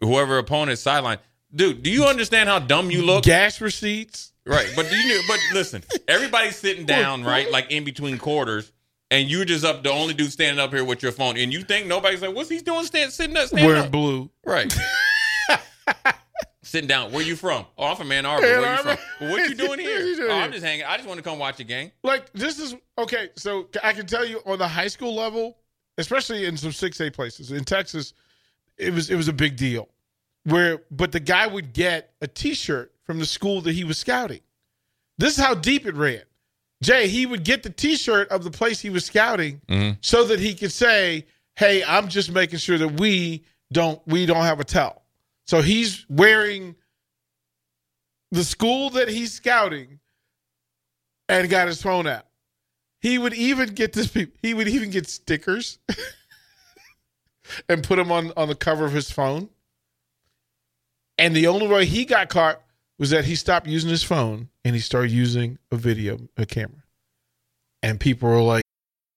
whoever 0.00 0.38
opponent's 0.38 0.82
sideline. 0.82 1.18
Dude, 1.54 1.82
do 1.82 1.90
you 1.90 2.04
understand 2.04 2.48
how 2.48 2.58
dumb 2.58 2.90
you 2.90 3.02
look? 3.02 3.24
Gas 3.24 3.60
receipts. 3.60 4.32
Right, 4.44 4.70
but 4.74 4.88
do 4.88 4.96
you? 4.96 5.20
But 5.28 5.38
listen, 5.52 5.82
everybody's 6.06 6.56
sitting 6.56 6.86
down, 6.86 7.22
right, 7.22 7.50
like 7.50 7.70
in 7.70 7.84
between 7.84 8.16
quarters, 8.16 8.72
and 9.10 9.28
you're 9.28 9.44
just 9.44 9.64
up 9.64 9.82
the 9.82 9.90
only 9.90 10.14
dude 10.14 10.32
standing 10.32 10.62
up 10.62 10.72
here 10.72 10.84
with 10.84 11.02
your 11.02 11.12
phone, 11.12 11.36
and 11.36 11.52
you 11.52 11.62
think 11.62 11.86
nobody's 11.86 12.22
like, 12.22 12.34
"What's 12.34 12.48
he 12.48 12.58
doing? 12.60 12.84
Stand, 12.84 13.12
sitting 13.12 13.36
up, 13.36 13.48
standing 13.48 13.66
Wearing 13.66 13.84
up?" 13.84 13.90
blue. 13.90 14.30
Right. 14.44 14.74
Sitting 16.68 16.86
down. 16.86 17.12
Where 17.12 17.22
you 17.22 17.34
from? 17.34 17.64
Oh, 17.78 17.86
I'm 17.86 17.96
from 17.96 18.12
Ann 18.12 18.26
Arbor. 18.26 18.42
Where 18.42 18.72
you 18.72 18.82
from? 18.82 18.98
Well, 19.22 19.30
what 19.30 19.48
you 19.48 19.54
doing 19.54 19.80
oh, 19.80 19.82
here? 19.82 20.00
you 20.00 20.16
doing 20.16 20.30
oh, 20.30 20.34
here? 20.34 20.42
I'm 20.42 20.52
just 20.52 20.62
hanging. 20.62 20.84
I 20.84 20.96
just 20.96 21.08
want 21.08 21.16
to 21.16 21.24
come 21.24 21.38
watch 21.38 21.58
a 21.60 21.64
game. 21.64 21.90
Like 22.02 22.30
this 22.34 22.58
is 22.58 22.74
okay. 22.98 23.30
So 23.36 23.68
I 23.82 23.94
can 23.94 24.06
tell 24.06 24.24
you 24.24 24.42
on 24.44 24.58
the 24.58 24.68
high 24.68 24.88
school 24.88 25.14
level, 25.14 25.56
especially 25.96 26.44
in 26.44 26.58
some 26.58 26.72
six 26.72 27.00
A 27.00 27.10
places 27.10 27.52
in 27.52 27.64
Texas, 27.64 28.12
it 28.78 28.92
was 28.92 29.10
it 29.10 29.16
was 29.16 29.28
a 29.28 29.32
big 29.32 29.56
deal. 29.56 29.88
Where 30.44 30.82
but 30.90 31.12
the 31.12 31.20
guy 31.20 31.46
would 31.46 31.72
get 31.72 32.14
a 32.20 32.28
T-shirt 32.28 32.92
from 33.04 33.18
the 33.18 33.26
school 33.26 33.60
that 33.62 33.72
he 33.72 33.84
was 33.84 33.98
scouting. 33.98 34.40
This 35.18 35.36
is 35.36 35.44
how 35.44 35.54
deep 35.54 35.86
it 35.86 35.94
ran. 35.94 36.22
Jay, 36.82 37.08
he 37.08 37.26
would 37.26 37.44
get 37.44 37.64
the 37.64 37.70
T-shirt 37.70 38.28
of 38.28 38.44
the 38.44 38.50
place 38.50 38.80
he 38.80 38.90
was 38.90 39.04
scouting 39.04 39.60
mm-hmm. 39.68 39.98
so 40.00 40.24
that 40.24 40.38
he 40.38 40.54
could 40.54 40.72
say, 40.72 41.26
"Hey, 41.56 41.82
I'm 41.84 42.08
just 42.08 42.30
making 42.30 42.60
sure 42.60 42.78
that 42.78 43.00
we 43.00 43.44
don't 43.72 44.00
we 44.06 44.26
don't 44.26 44.44
have 44.44 44.60
a 44.60 44.64
tell." 44.64 45.02
So 45.46 45.60
he's 45.60 46.06
wearing 46.08 46.76
the 48.30 48.44
school 48.44 48.90
that 48.90 49.08
he's 49.08 49.32
scouting 49.32 49.98
and 51.28 51.48
got 51.48 51.66
his 51.66 51.82
phone 51.82 52.06
out. 52.06 52.26
He 53.00 53.18
would 53.18 53.34
even 53.34 53.70
get 53.70 53.92
this. 53.92 54.12
He 54.42 54.54
would 54.54 54.68
even 54.68 54.90
get 54.90 55.08
stickers 55.08 55.78
and 57.68 57.82
put 57.82 57.98
him 57.98 58.12
on 58.12 58.32
on 58.36 58.48
the 58.48 58.54
cover 58.54 58.84
of 58.84 58.92
his 58.92 59.10
phone. 59.10 59.48
And 61.18 61.34
the 61.34 61.48
only 61.48 61.66
way 61.66 61.84
he 61.84 62.04
got 62.04 62.28
caught 62.28 62.62
was 62.98 63.10
that 63.10 63.24
he 63.24 63.34
stopped 63.34 63.66
using 63.66 63.90
his 63.90 64.02
phone 64.02 64.48
and 64.64 64.74
he 64.74 64.80
started 64.80 65.10
using 65.10 65.58
a 65.70 65.76
video 65.76 66.18
a 66.36 66.46
camera. 66.46 66.82
And 67.82 68.00
people 68.00 68.28
were 68.28 68.42
like, 68.42 68.64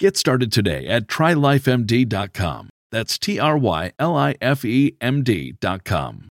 Get 0.00 0.16
started 0.16 0.52
today 0.52 0.86
at 0.86 1.08
trylifemd.com. 1.08 2.70
That's 2.92 3.18
T 3.18 3.40
R 3.40 3.58
Y 3.58 3.92
L 3.98 4.16
I 4.16 4.36
F 4.40 4.64
E 4.64 4.96
M 5.00 5.24
D.com. 5.24 6.28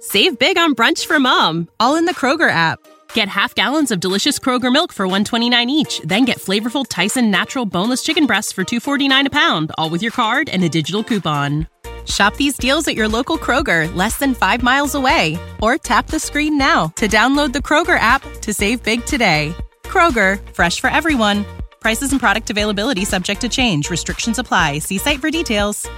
Save 0.00 0.38
big 0.38 0.56
on 0.56 0.74
brunch 0.74 1.04
for 1.04 1.20
mom, 1.20 1.68
all 1.78 1.96
in 1.96 2.06
the 2.06 2.14
Kroger 2.14 2.50
app. 2.50 2.78
Get 3.12 3.28
half 3.28 3.54
gallons 3.54 3.90
of 3.90 4.00
delicious 4.00 4.38
Kroger 4.38 4.72
milk 4.72 4.94
for 4.94 5.06
129 5.06 5.68
each, 5.68 6.00
then 6.04 6.24
get 6.24 6.38
flavorful 6.38 6.86
Tyson 6.88 7.30
natural 7.30 7.66
boneless 7.66 8.02
chicken 8.02 8.24
breasts 8.24 8.52
for 8.52 8.64
249 8.64 9.26
a 9.26 9.30
pound, 9.30 9.72
all 9.76 9.90
with 9.90 10.00
your 10.00 10.12
card 10.12 10.48
and 10.48 10.64
a 10.64 10.68
digital 10.68 11.04
coupon. 11.04 11.66
Shop 12.06 12.34
these 12.36 12.56
deals 12.56 12.88
at 12.88 12.94
your 12.96 13.08
local 13.08 13.36
Kroger, 13.36 13.94
less 13.94 14.16
than 14.16 14.32
5 14.32 14.62
miles 14.62 14.94
away, 14.94 15.38
or 15.60 15.76
tap 15.76 16.06
the 16.06 16.18
screen 16.18 16.56
now 16.56 16.86
to 16.96 17.08
download 17.08 17.52
the 17.52 17.58
Kroger 17.58 18.00
app 18.00 18.22
to 18.40 18.54
save 18.54 18.82
big 18.82 19.04
today. 19.04 19.54
Kroger, 19.82 20.40
fresh 20.54 20.80
for 20.80 20.88
everyone. 20.88 21.44
Prices 21.80 22.12
and 22.12 22.20
product 22.20 22.50
availability 22.50 23.04
subject 23.04 23.40
to 23.40 23.48
change. 23.48 23.90
Restrictions 23.90 24.38
apply. 24.38 24.80
See 24.80 24.98
site 24.98 25.20
for 25.20 25.30
details. 25.30 25.88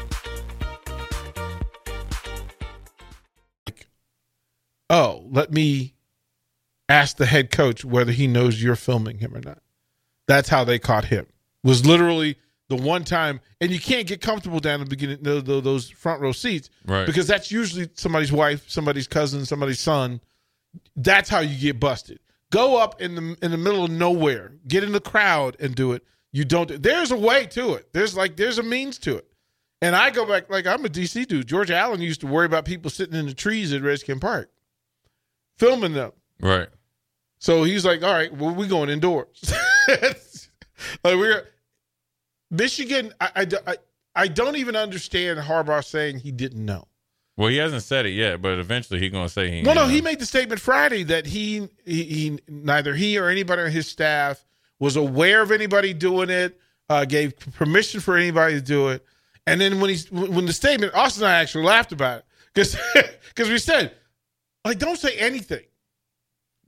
"Oh, 4.88 5.26
let 5.30 5.52
me 5.52 5.94
ask 6.88 7.16
the 7.16 7.26
head 7.26 7.50
coach 7.50 7.84
whether 7.84 8.12
he 8.12 8.26
knows 8.26 8.62
you're 8.62 8.76
filming 8.76 9.18
him 9.18 9.34
or 9.34 9.40
not." 9.40 9.62
That's 10.28 10.50
how 10.50 10.64
they 10.64 10.78
caught 10.78 11.06
him. 11.06 11.26
Was 11.64 11.86
literally 11.86 12.36
the 12.68 12.76
one 12.76 13.04
time, 13.04 13.40
and 13.60 13.70
you 13.70 13.80
can't 13.80 14.06
get 14.06 14.20
comfortable 14.20 14.60
down 14.60 14.80
the 14.80 14.86
beginning 14.86 15.18
those, 15.22 15.44
those 15.44 15.90
front 15.90 16.20
row 16.20 16.32
seats, 16.32 16.70
Right. 16.86 17.06
Because 17.06 17.26
that's 17.26 17.50
usually 17.50 17.88
somebody's 17.94 18.32
wife, 18.32 18.64
somebody's 18.68 19.08
cousin, 19.08 19.44
somebody's 19.46 19.80
son. 19.80 20.20
That's 20.96 21.28
how 21.28 21.40
you 21.40 21.58
get 21.58 21.80
busted. 21.80 22.18
Go 22.52 22.76
up 22.76 23.00
in 23.00 23.14
the 23.14 23.36
in 23.42 23.50
the 23.50 23.56
middle 23.56 23.84
of 23.84 23.90
nowhere, 23.90 24.52
get 24.68 24.84
in 24.84 24.92
the 24.92 25.00
crowd, 25.00 25.56
and 25.58 25.74
do 25.74 25.92
it. 25.92 26.04
You 26.32 26.44
don't. 26.44 26.82
There's 26.82 27.10
a 27.10 27.16
way 27.16 27.46
to 27.46 27.74
it. 27.74 27.92
There's 27.94 28.14
like 28.14 28.36
there's 28.36 28.58
a 28.58 28.62
means 28.62 28.98
to 29.00 29.16
it. 29.16 29.26
And 29.80 29.96
I 29.96 30.10
go 30.10 30.26
back 30.26 30.50
like 30.50 30.66
I'm 30.66 30.84
a 30.84 30.88
DC 30.88 31.26
dude. 31.26 31.48
George 31.48 31.70
Allen 31.70 32.02
used 32.02 32.20
to 32.20 32.26
worry 32.26 32.44
about 32.44 32.66
people 32.66 32.90
sitting 32.90 33.18
in 33.18 33.26
the 33.26 33.32
trees 33.32 33.72
at 33.72 33.80
Redskin 33.80 34.20
Park, 34.20 34.50
filming 35.56 35.94
them. 35.94 36.12
Right. 36.40 36.68
So 37.38 37.64
he's 37.64 37.86
like, 37.86 38.02
"All 38.02 38.12
right, 38.12 38.32
well, 38.32 38.54
we 38.54 38.66
going 38.66 38.90
indoors." 38.90 39.54
like 39.88 41.16
we're 41.16 41.48
Michigan. 42.50 43.14
I, 43.18 43.30
I, 43.34 43.46
I, 43.66 43.76
I 44.14 44.28
don't 44.28 44.56
even 44.56 44.76
understand 44.76 45.40
Harbaugh 45.40 45.82
saying 45.82 46.18
he 46.18 46.32
didn't 46.32 46.64
know. 46.64 46.86
Well, 47.36 47.48
he 47.48 47.56
hasn't 47.56 47.82
said 47.82 48.04
it 48.04 48.10
yet, 48.10 48.42
but 48.42 48.58
eventually 48.58 49.00
he's 49.00 49.10
going 49.10 49.26
to 49.26 49.32
say 49.32 49.50
he. 49.50 49.62
No, 49.62 49.72
no, 49.72 49.82
know. 49.82 49.88
he 49.88 50.02
made 50.02 50.18
the 50.18 50.26
statement 50.26 50.60
Friday 50.60 51.02
that 51.04 51.26
he, 51.26 51.68
he, 51.84 52.04
he, 52.04 52.38
neither 52.48 52.94
he 52.94 53.18
or 53.18 53.28
anybody 53.28 53.62
on 53.62 53.70
his 53.70 53.88
staff 53.88 54.44
was 54.78 54.96
aware 54.96 55.40
of 55.40 55.50
anybody 55.50 55.94
doing 55.94 56.28
it, 56.28 56.60
uh, 56.90 57.04
gave 57.04 57.38
permission 57.54 58.00
for 58.00 58.16
anybody 58.16 58.54
to 58.56 58.60
do 58.60 58.88
it, 58.88 59.04
and 59.46 59.60
then 59.60 59.80
when 59.80 59.90
he's 59.90 60.10
when 60.12 60.46
the 60.46 60.52
statement, 60.52 60.94
Austin 60.94 61.24
and 61.24 61.32
I 61.32 61.40
actually 61.40 61.64
laughed 61.64 61.92
about 61.92 62.18
it 62.18 62.24
because 62.52 62.76
because 63.28 63.48
we 63.50 63.58
said, 63.58 63.92
like, 64.64 64.78
don't 64.78 64.98
say 64.98 65.16
anything. 65.16 65.62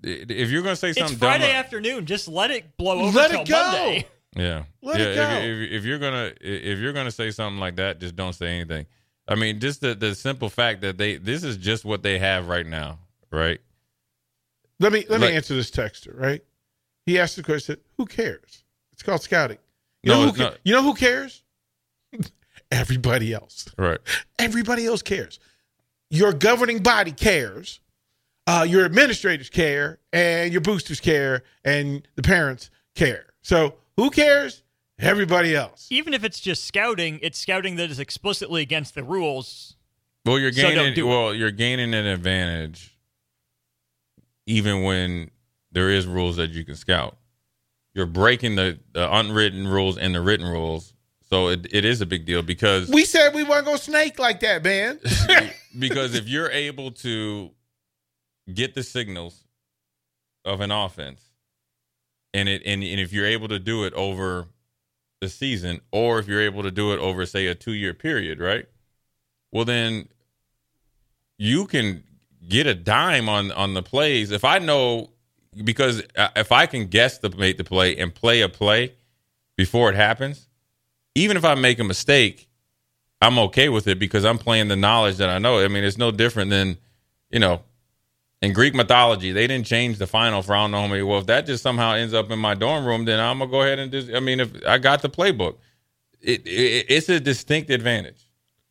If 0.03 0.51
you're 0.51 0.63
going 0.63 0.75
to 0.75 0.81
say 0.81 0.91
It's 0.91 0.99
something 0.99 1.17
Friday 1.17 1.47
dumb, 1.47 1.57
afternoon. 1.57 2.05
Just 2.05 2.29
let 2.29 2.51
it 2.51 2.77
blow 2.77 3.01
over 3.01 3.17
Let 3.17 3.31
till 3.31 3.41
it 3.41 3.49
go. 3.49 3.63
Monday. 3.63 4.07
Yeah. 4.37 4.65
Let 4.83 5.01
yeah, 5.01 5.07
it 5.07 5.15
go. 5.15 5.23
If, 5.23 5.45
if, 5.45 5.73
if 5.73 5.85
you're 5.85 5.99
gonna 5.99 6.33
if 6.41 6.79
you're 6.79 6.93
gonna 6.93 7.11
say 7.11 7.31
something 7.31 7.61
like 7.61 7.77
that, 7.77 8.01
just 8.01 8.17
don't 8.17 8.33
say 8.33 8.49
anything. 8.49 8.87
I 9.27 9.35
mean, 9.37 9.61
just 9.61 9.81
the 9.81 9.95
the 9.95 10.15
simple 10.15 10.49
fact 10.51 10.81
that 10.83 10.99
they 10.99 11.17
this 11.17 11.43
is 11.45 11.57
just 11.57 11.85
what 11.85 12.03
they 12.03 12.19
have 12.19 12.49
right 12.49 12.67
now, 12.67 12.99
right? 13.31 13.61
Let 14.81 14.93
me 14.93 15.07
let 15.09 15.21
Like- 15.21 15.31
me 15.31 15.37
answer 15.37 15.55
this 15.55 15.71
texter. 15.71 16.19
Right? 16.19 16.45
He 17.07 17.19
asked 17.19 17.37
the 17.37 17.43
question, 17.43 17.77
"Who 17.97 18.07
cares?" 18.07 18.65
It's 18.93 19.03
called 19.03 19.23
scouting. 19.23 19.59
You 20.03 20.13
No, 20.13 20.27
know 20.27 20.33
who 20.33 20.37
ca- 20.39 20.57
you 20.65 20.73
know 20.75 20.83
who 20.83 20.95
cares? 20.95 21.43
Everybody 22.71 23.33
else. 23.33 23.67
Right. 23.79 23.99
Everybody 24.39 24.87
else 24.87 25.03
cares. 25.03 25.39
Your 26.11 26.33
governing 26.33 26.81
body 26.83 27.13
cares. 27.13 27.81
Uh, 28.47 28.67
your 28.69 28.85
administrators 28.85 29.49
care, 29.49 29.99
and 30.13 30.53
your 30.53 30.61
boosters 30.61 31.01
care, 31.01 31.43
and 31.65 32.07
the 32.15 32.23
parents 32.23 32.69
care. 32.95 33.33
So 33.41 33.77
who 33.97 34.11
cares? 34.11 34.63
Everybody 34.99 35.57
else. 35.57 35.89
Even 35.91 36.15
if 36.15 36.23
it's 36.25 36.39
just 36.41 36.65
scouting, 36.65 37.19
it's 37.23 37.39
scouting 37.39 37.77
that 37.77 37.91
is 37.91 37.99
explicitly 37.99 38.63
against 38.63 38.95
the 38.95 39.03
rules. 39.03 39.77
Well, 40.25 40.39
you're 40.39 40.53
So 40.53 40.63
don't 40.63 40.75
gaining 40.75 40.99
it. 40.99 41.03
well, 41.03 41.35
you're 41.35 41.51
gaining 41.51 41.95
an 41.95 42.07
advantage 42.07 42.97
even 44.47 44.83
when 44.83 45.31
there 45.73 45.91
is 45.91 46.07
rules 46.07 46.37
that 46.37 46.51
you 46.51 46.65
can 46.65 46.77
scout. 46.77 47.17
You're 47.95 48.07
breaking 48.07 48.57
the, 48.57 48.79
the 48.93 49.13
unwritten 49.13 49.67
rules 49.67 49.99
and 49.99 50.15
the 50.15 50.21
written 50.21 50.47
rules. 50.47 50.93
So 51.29 51.49
it, 51.49 51.67
it 51.73 51.85
is 51.85 52.01
a 52.01 52.07
big 52.07 52.25
deal 52.27 52.43
because 52.43 52.89
We 52.89 53.05
said 53.05 53.35
we 53.35 53.43
weren't 53.43 53.65
gonna 53.65 53.79
snake 53.79 54.19
like 54.19 54.41
that, 54.41 54.63
man. 54.63 55.01
because 55.79 56.15
if 56.15 56.29
you're 56.29 56.51
able 56.51 56.91
to 56.93 57.51
get 58.53 58.75
the 58.75 58.83
signals 58.83 59.45
of 60.45 60.61
an 60.61 60.71
offense 60.71 61.23
and 62.35 62.49
it 62.49 62.63
and, 62.67 62.85
and 62.85 63.01
if 63.01 63.13
you're 63.13 63.27
able 63.27 63.49
to 63.49 63.59
do 63.59 63.85
it 63.85 63.95
over 63.95 64.47
the 65.25 65.31
season 65.31 65.81
or 65.91 66.19
if 66.19 66.29
you're 66.29 66.41
able 66.41 66.63
to 66.63 66.71
do 66.71 66.93
it 66.93 66.99
over 66.99 67.27
say 67.27 67.47
a 67.47 67.55
2 67.55 67.73
year 67.73 67.95
period, 67.95 68.39
right? 68.41 68.67
Well 69.53 69.65
then 69.65 70.09
you 71.39 71.67
can 71.67 72.05
get 72.49 72.67
a 72.67 72.75
dime 72.75 73.29
on 73.29 73.51
on 73.53 73.75
the 73.75 73.83
plays 73.83 74.31
if 74.31 74.45
I 74.45 74.59
know 74.59 75.11
because 75.63 76.03
uh, 76.17 76.29
if 76.37 76.53
I 76.53 76.67
can 76.67 76.87
guess 76.87 77.19
the 77.19 77.31
make 77.31 77.57
the 77.57 77.65
play 77.65 77.97
and 77.97 78.15
play 78.15 78.41
a 78.41 78.49
play 78.49 78.95
before 79.57 79.91
it 79.91 79.97
happens, 79.97 80.49
even 81.15 81.37
if 81.37 81.45
I 81.45 81.55
make 81.55 81.79
a 81.79 81.85
mistake, 81.85 82.49
I'm 83.21 83.39
okay 83.39 83.69
with 83.69 83.87
it 83.87 83.99
because 83.99 84.25
I'm 84.25 84.39
playing 84.39 84.69
the 84.69 84.77
knowledge 84.77 85.17
that 85.19 85.31
I 85.31 85.39
know. 85.39 85.61
I 85.61 85.69
mean, 85.69 85.85
it's 85.85 85.99
no 85.99 86.11
different 86.11 86.51
than, 86.51 86.79
you 87.31 87.39
know, 87.39 87.63
in 88.45 88.53
Greek 88.53 88.75
mythology, 88.75 89.33
they 89.33 89.47
didn't 89.47 89.67
change 89.67 89.99
the 89.99 90.07
final 90.07 90.43
for 90.43 90.55
I 90.55 90.63
don't 90.63 90.71
know 90.73 90.83
how 90.83 90.87
many. 90.87 91.03
Well, 91.03 91.19
if 91.19 91.27
that 91.27 91.47
just 91.47 91.63
somehow 91.63 91.95
ends 91.95 92.13
up 92.13 92.31
in 92.31 92.39
my 92.39 92.55
dorm 92.55 92.85
room, 92.85 93.05
then 93.05 93.19
I'm 93.19 93.39
gonna 93.39 93.51
go 93.51 93.63
ahead 93.63 93.79
and 93.79 93.91
just. 93.91 94.11
I 94.13 94.21
mean, 94.21 94.41
if 94.41 94.51
I 94.67 94.79
got 94.79 95.03
the 95.03 95.09
playbook, 95.09 95.57
it, 96.21 96.47
it 96.47 96.87
it's 96.89 97.09
a 97.09 97.19
distinct 97.21 97.71
advantage. 97.71 98.29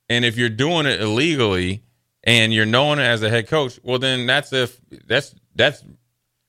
And 0.09 0.23
if 0.25 0.37
you're 0.37 0.49
doing 0.49 0.85
it 0.85 1.01
illegally 1.01 1.83
and 2.23 2.53
you're 2.53 2.65
knowing 2.67 2.99
it 2.99 3.03
as 3.03 3.23
a 3.23 3.29
head 3.29 3.47
coach, 3.47 3.79
well, 3.83 3.99
then 3.99 4.27
that's 4.27 4.53
if 4.53 4.79
that's 5.07 5.33
that's. 5.55 5.83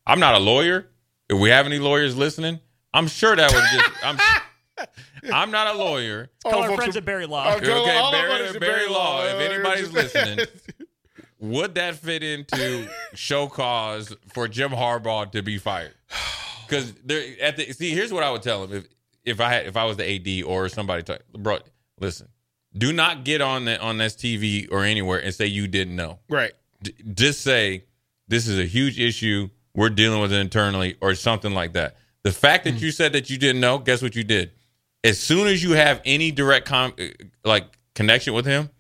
I'm 0.07 0.21
not 0.21 0.35
a 0.35 0.39
lawyer. 0.39 0.87
If 1.31 1.39
we 1.39 1.49
have 1.49 1.65
any 1.65 1.79
lawyers 1.79 2.17
listening, 2.17 2.61
I'm 2.93 3.07
sure 3.09 3.35
that 3.35 3.53
would 3.53 3.65
just. 3.73 4.05
I'm. 4.05 4.19
I'm 5.33 5.51
not 5.51 5.75
a 5.75 5.79
lawyer. 5.79 6.29
Call 6.45 6.63
our 6.65 6.77
friends 6.77 6.97
are- 6.97 6.99
at 6.99 7.05
Berry 7.07 7.27
Law. 7.27 7.55
Okay, 7.55 7.73
Okay, 7.73 7.97
all 7.97 8.13
Berry, 8.13 8.43
us 8.43 8.57
Berry 8.57 8.59
Berry 8.59 8.89
Law. 8.91 9.19
Law. 9.19 9.25
If 9.25 9.51
anybody's 9.51 9.93
listening, 9.95 10.47
would 11.39 11.75
that 11.75 11.97
fit 11.97 12.23
into 12.23 12.89
show 13.15 13.49
cause 13.49 14.15
for 14.33 14.49
Jim 14.49 14.71
Harbaugh 14.71 15.31
to 15.33 15.43
be 15.43 15.59
fired? 15.59 15.95
Because 16.67 16.93
there, 17.05 17.23
at 17.43 17.57
the 17.57 17.73
see, 17.73 17.91
here's 17.91 18.13
what 18.13 18.23
I 18.23 18.31
would 18.31 18.43
tell 18.43 18.65
him 18.65 18.73
if 18.73 18.87
if 19.25 19.41
I 19.41 19.53
had 19.53 19.67
if 19.67 19.77
I 19.77 19.85
was 19.85 19.97
the 19.97 20.41
AD 20.41 20.45
or 20.45 20.69
somebody, 20.69 21.03
talk, 21.03 21.21
bro, 21.33 21.59
listen, 22.01 22.29
do 22.77 22.93
not 22.93 23.25
get 23.25 23.41
on 23.41 23.65
the 23.65 23.81
on 23.81 23.99
this 23.99 24.15
TV 24.15 24.71
or 24.71 24.85
anywhere 24.85 25.23
and 25.23 25.35
say 25.35 25.47
you 25.47 25.69
didn't 25.69 25.97
know. 25.97 26.19
right. 26.29 26.53
D- 26.83 26.95
just 27.15 27.41
say 27.41 27.85
this 28.29 28.47
is 28.47 28.59
a 28.59 28.65
huge 28.65 28.99
issue. 28.99 29.49
We're 29.75 29.91
dealing 29.91 30.21
with 30.21 30.33
it 30.33 30.39
internally, 30.39 30.97
or 31.01 31.15
something 31.15 31.53
like 31.53 31.73
that. 31.73 31.97
The 32.23 32.33
fact 32.33 32.65
that 32.65 32.75
mm-hmm. 32.75 32.85
you 32.85 32.91
said 32.93 33.13
that 33.13 33.29
you 33.29 33.39
didn't 33.39 33.61
know, 33.61 33.79
guess 33.79 34.03
what 34.03 34.15
you 34.15 34.25
did? 34.25 34.53
As 35.03 35.19
soon 35.19 35.47
as 35.47 35.63
you 35.63 35.73
have 35.73 36.01
any 36.05 36.31
direct 36.31 36.67
com- 36.67 36.95
like 37.45 37.67
connection 37.95 38.35
with 38.35 38.47
him, 38.47 38.71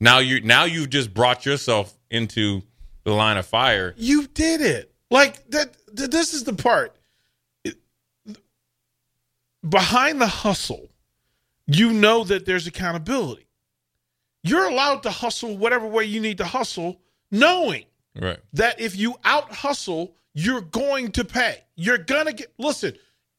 now 0.00 0.18
you 0.18 0.40
now 0.40 0.64
you've 0.64 0.90
just 0.90 1.12
brought 1.14 1.44
yourself 1.46 1.92
into 2.10 2.62
the 3.04 3.12
line 3.12 3.36
of 3.36 3.46
fire. 3.46 3.94
You 3.96 4.26
did 4.28 4.60
it. 4.60 4.92
Like 5.10 5.48
that. 5.50 5.74
th- 5.96 6.10
This 6.10 6.34
is 6.34 6.44
the 6.44 6.52
part. 6.54 6.96
It- 7.64 7.78
behind 9.68 10.20
the 10.20 10.26
hustle, 10.26 10.88
you 11.66 11.92
know 11.92 12.24
that 12.24 12.46
there's 12.46 12.66
accountability. 12.66 13.46
You're 14.42 14.68
allowed 14.68 15.02
to 15.02 15.10
hustle 15.10 15.56
whatever 15.56 15.86
way 15.86 16.04
you 16.04 16.20
need 16.20 16.38
to 16.38 16.44
hustle, 16.46 17.00
knowing 17.30 17.84
Right. 18.18 18.38
that 18.54 18.80
if 18.80 18.96
you 18.96 19.16
out 19.24 19.52
hustle, 19.52 20.16
you're 20.34 20.62
going 20.62 21.12
to 21.12 21.24
pay. 21.24 21.64
You're 21.76 21.98
gonna 21.98 22.32
get. 22.32 22.52
Listen, 22.58 22.96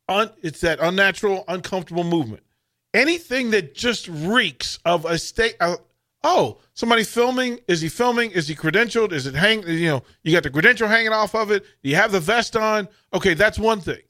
un, 0.07 0.31
it's 0.43 0.61
that 0.61 0.79
unnatural, 0.79 1.43
uncomfortable 1.47 2.03
movement. 2.03 2.43
Anything 2.93 3.51
that 3.51 3.73
just 3.73 4.07
reeks 4.09 4.77
of 4.85 5.05
a 5.05 5.17
state. 5.17 5.55
Uh, 5.59 5.77
oh, 6.23 6.59
somebody 6.73 7.03
filming? 7.03 7.59
Is 7.67 7.81
he 7.81 7.89
filming? 7.89 8.31
Is 8.31 8.47
he 8.47 8.55
credentialed? 8.55 9.11
Is 9.11 9.27
it 9.27 9.35
hang? 9.35 9.67
You 9.67 9.87
know, 9.87 10.03
you 10.23 10.33
got 10.33 10.43
the 10.43 10.49
credential 10.49 10.87
hanging 10.87 11.13
off 11.13 11.35
of 11.35 11.51
it. 11.51 11.63
Do 11.83 11.89
you 11.89 11.95
have 11.95 12.11
the 12.11 12.19
vest 12.19 12.55
on? 12.55 12.87
Okay, 13.13 13.33
that's 13.33 13.59
one 13.59 13.81
thing. 13.81 14.01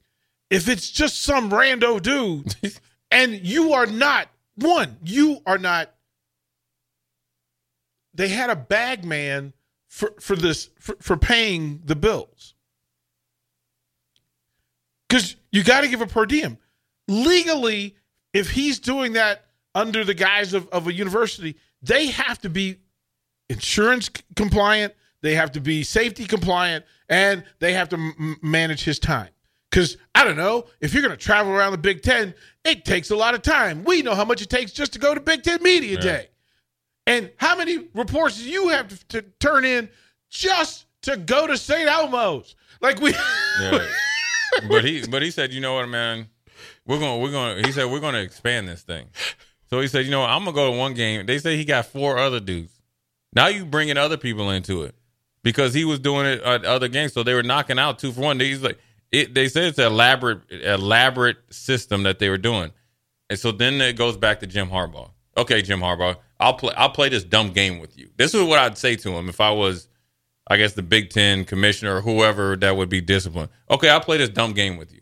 If 0.50 0.67
it's 0.67 0.89
just 0.89 1.21
some 1.21 1.50
rando 1.50 2.02
dude, 2.02 2.56
and 3.12 3.34
you 3.34 3.74
are 3.74 3.86
not 3.86 4.28
one, 4.56 4.97
you 5.04 5.39
are 5.45 5.58
not. 5.58 5.93
They 8.13 8.28
had 8.28 8.50
a 8.50 8.56
bag 8.56 9.06
man 9.06 9.54
for 9.88 10.13
for 10.19 10.36
this 10.36 10.69
for, 10.80 10.95
for 11.00 11.17
paying 11.17 11.82
the 11.86 11.95
bills 11.95 12.56
because 15.08 15.36
you 15.52 15.63
got 15.63 15.82
to 15.82 15.89
give 15.89 16.00
a 16.00 16.08
per 16.08 16.26
diem 16.26 16.58
legally 17.10 17.95
if 18.32 18.52
he's 18.52 18.80
doing 18.80 19.13
that 19.13 19.45
under 19.76 20.06
the 20.06 20.13
guise 20.13 20.54
of, 20.54 20.67
of 20.69 20.88
a 20.88 20.93
university 20.93 21.58
they 21.82 22.08
have 22.08 22.39
to 22.39 22.50
be 22.50 22.78
insurance 23.50 24.10
compliant 24.36 24.94
they 25.22 25.36
have 25.36 25.52
to 25.52 25.60
be 25.62 25.84
safety 25.84 26.26
compliant 26.26 26.86
and 27.10 27.44
they 27.60 27.74
have 27.74 27.89
to 27.89 27.96
m- 27.98 28.38
manage 28.41 28.84
his 28.84 28.98
time 29.00 29.30
because 29.70 29.98
i 30.15 30.24
don't 30.24 30.38
know 30.38 30.65
if 30.80 30.94
you're 30.94 31.04
going 31.04 31.12
to 31.15 31.17
travel 31.22 31.52
around 31.52 31.72
the 31.74 31.78
big 31.78 32.02
ten 32.02 32.34
it 32.63 32.86
takes 32.86 33.10
a 33.12 33.15
lot 33.15 33.34
of 33.36 33.41
time 33.41 33.84
we 33.84 34.02
know 34.02 34.15
how 34.15 34.24
much 34.26 34.41
it 34.41 34.50
takes 34.50 34.72
just 34.72 34.94
to 34.94 35.00
go 35.00 35.13
to 35.13 35.20
big 35.20 35.44
ten 35.44 35.62
media 35.62 35.96
Yeah. 35.96 36.00
day 36.02 36.28
and 37.08 37.32
how 37.38 37.58
many 37.58 37.88
reports 37.94 38.38
do 38.38 38.50
you 38.50 38.70
have 38.70 38.88
to, 38.88 39.08
to 39.08 39.22
turn 39.39 39.65
in 39.65 39.89
just 40.30 40.86
to 41.02 41.17
go 41.17 41.48
to 41.48 41.58
St. 41.58 41.89
Elmo's? 41.89 42.56
Like 42.80 43.02
we, 43.02 43.12
Yeah. 43.60 43.88
but 44.70 44.86
he 44.86 45.06
but 45.08 45.24
he 45.24 45.32
said, 45.32 45.52
you 45.52 45.62
know 45.62 45.74
what, 45.74 45.89
man, 45.89 46.30
we're 46.86 47.00
gonna 47.00 47.17
we're 47.17 47.32
gonna 47.32 47.65
he 47.65 47.72
said 47.72 47.86
we're 47.91 48.00
gonna 48.00 48.20
expand 48.20 48.67
this 48.67 48.84
thing. 48.84 49.08
So 49.72 49.80
he 49.80 49.88
said, 49.88 50.04
you 50.04 50.12
know, 50.12 50.24
I'm 50.24 50.44
gonna 50.44 50.54
go 50.54 50.70
to 50.72 50.78
one 50.78 50.94
game. 50.94 51.26
They 51.26 51.40
say 51.40 51.56
he 51.56 51.64
got 51.64 51.86
four 51.86 52.18
other 52.18 52.42
dudes. 52.42 52.74
Now 53.34 53.48
you 53.48 53.66
bringing 53.66 53.98
other 53.98 54.18
people 54.18 54.50
into 54.50 54.84
it 54.84 54.94
because 55.44 55.74
he 55.74 55.86
was 55.86 56.00
doing 56.00 56.26
it 56.26 56.42
at 56.42 56.66
other 56.66 56.90
games. 56.90 57.14
So 57.14 57.24
they 57.24 57.34
were 57.34 57.42
knocking 57.42 57.80
out 57.80 57.98
two 57.98 58.12
for 58.12 58.20
one. 58.20 58.40
He's 58.40 58.62
like, 58.62 58.78
it, 59.12 59.34
they 59.34 59.48
said 59.48 59.64
it's 59.64 59.80
an 59.80 59.86
elaborate 59.86 60.42
elaborate 60.52 61.38
system 61.54 62.04
that 62.04 62.20
they 62.20 62.30
were 62.30 62.38
doing. 62.38 62.72
And 63.30 63.40
so 63.40 63.54
then 63.54 63.80
it 63.80 63.96
goes 63.96 64.18
back 64.18 64.42
to 64.42 64.48
Jim 64.48 64.70
Harbaugh. 64.70 65.10
Okay, 65.38 65.62
Jim 65.62 65.80
Harbaugh, 65.80 66.18
I'll 66.38 66.56
play 66.56 66.74
I'll 66.76 66.90
play 66.90 67.08
this 67.08 67.24
dumb 67.24 67.54
game 67.54 67.80
with 67.80 67.98
you. 67.98 68.10
This 68.18 68.34
is 68.34 68.44
what 68.44 68.60
I'd 68.60 68.78
say 68.78 68.98
to 68.98 69.12
him 69.14 69.30
if 69.30 69.40
I 69.40 69.52
was 69.52 69.88
I 70.48 70.58
guess 70.58 70.74
the 70.74 70.84
Big 70.84 71.12
Ten 71.12 71.46
commissioner 71.46 71.96
or 71.96 72.02
whoever 72.02 72.58
that 72.58 72.76
would 72.76 72.90
be 72.90 73.00
disciplined. 73.00 73.50
Okay, 73.70 73.88
I'll 73.88 74.02
play 74.02 74.18
this 74.18 74.28
dumb 74.28 74.52
game 74.52 74.76
with 74.76 74.92
you. 74.92 75.00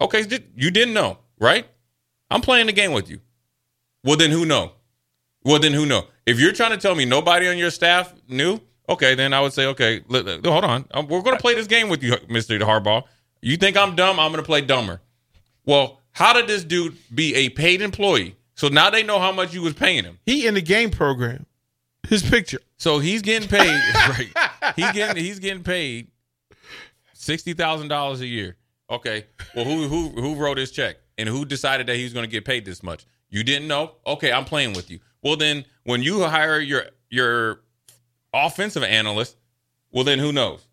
Okay, 0.00 0.24
you 0.54 0.70
didn't 0.70 0.94
know, 0.94 1.18
right? 1.38 1.66
I'm 2.30 2.40
playing 2.40 2.66
the 2.66 2.72
game 2.72 2.92
with 2.92 3.10
you. 3.10 3.20
Well, 4.06 4.16
then 4.16 4.30
who 4.30 4.46
know? 4.46 4.72
Well, 5.44 5.58
then 5.58 5.72
who 5.74 5.84
know? 5.84 6.06
If 6.24 6.40
you're 6.40 6.52
trying 6.52 6.70
to 6.70 6.76
tell 6.78 6.94
me 6.94 7.04
nobody 7.04 7.48
on 7.48 7.58
your 7.58 7.70
staff 7.70 8.14
knew, 8.28 8.60
okay, 8.88 9.14
then 9.14 9.34
I 9.34 9.40
would 9.40 9.52
say, 9.52 9.66
okay, 9.66 10.02
let- 10.08 10.24
let- 10.24 10.46
hold 10.46 10.64
on. 10.64 10.86
Um, 10.92 11.08
We're 11.08 11.20
going 11.22 11.36
to 11.36 11.42
play 11.42 11.54
this 11.54 11.66
game 11.66 11.88
with 11.88 12.02
you, 12.02 12.12
Mr. 12.28 12.58
Harbaugh. 12.60 13.02
You 13.42 13.56
think 13.56 13.76
I'm 13.76 13.94
dumb? 13.96 14.18
I'm 14.18 14.30
going 14.32 14.42
to 14.42 14.46
play 14.46 14.60
dumber. 14.62 15.00
Well, 15.64 16.00
how 16.12 16.32
did 16.32 16.46
this 16.46 16.64
dude 16.64 16.96
be 17.14 17.34
a 17.34 17.48
paid 17.50 17.82
employee? 17.82 18.36
So 18.54 18.68
now 18.68 18.88
they 18.90 19.02
know 19.02 19.18
how 19.18 19.32
much 19.32 19.52
you 19.52 19.60
was 19.60 19.74
paying 19.74 20.04
him. 20.04 20.18
He 20.24 20.46
in 20.46 20.54
the 20.54 20.62
game 20.62 20.90
program. 20.90 21.44
His 22.08 22.22
picture. 22.22 22.60
So 22.78 23.00
he's 23.00 23.20
getting 23.20 23.48
paid. 23.48 23.68
right. 24.08 24.28
He's 24.76 24.92
getting 24.92 25.22
he's 25.22 25.40
getting 25.40 25.64
paid 25.64 26.06
sixty 27.12 27.52
thousand 27.52 27.88
dollars 27.88 28.20
a 28.20 28.26
year. 28.26 28.56
Okay. 28.88 29.26
Well, 29.54 29.64
who 29.64 29.88
who 29.88 30.08
who 30.10 30.34
wrote 30.36 30.56
his 30.56 30.70
check 30.70 30.96
and 31.18 31.28
who 31.28 31.44
decided 31.44 31.88
that 31.88 31.96
he 31.96 32.04
was 32.04 32.12
going 32.12 32.24
to 32.24 32.30
get 32.30 32.44
paid 32.44 32.64
this 32.64 32.82
much? 32.82 33.04
You 33.36 33.44
didn't 33.44 33.68
know. 33.68 33.92
Okay, 34.06 34.32
I'm 34.32 34.46
playing 34.46 34.72
with 34.72 34.90
you. 34.90 34.98
Well, 35.22 35.36
then 35.36 35.66
when 35.84 36.02
you 36.02 36.22
hire 36.22 36.58
your 36.58 36.86
your 37.10 37.60
offensive 38.32 38.82
analyst, 38.82 39.36
well 39.92 40.04
then 40.04 40.18
who 40.18 40.32
knows? 40.32 40.66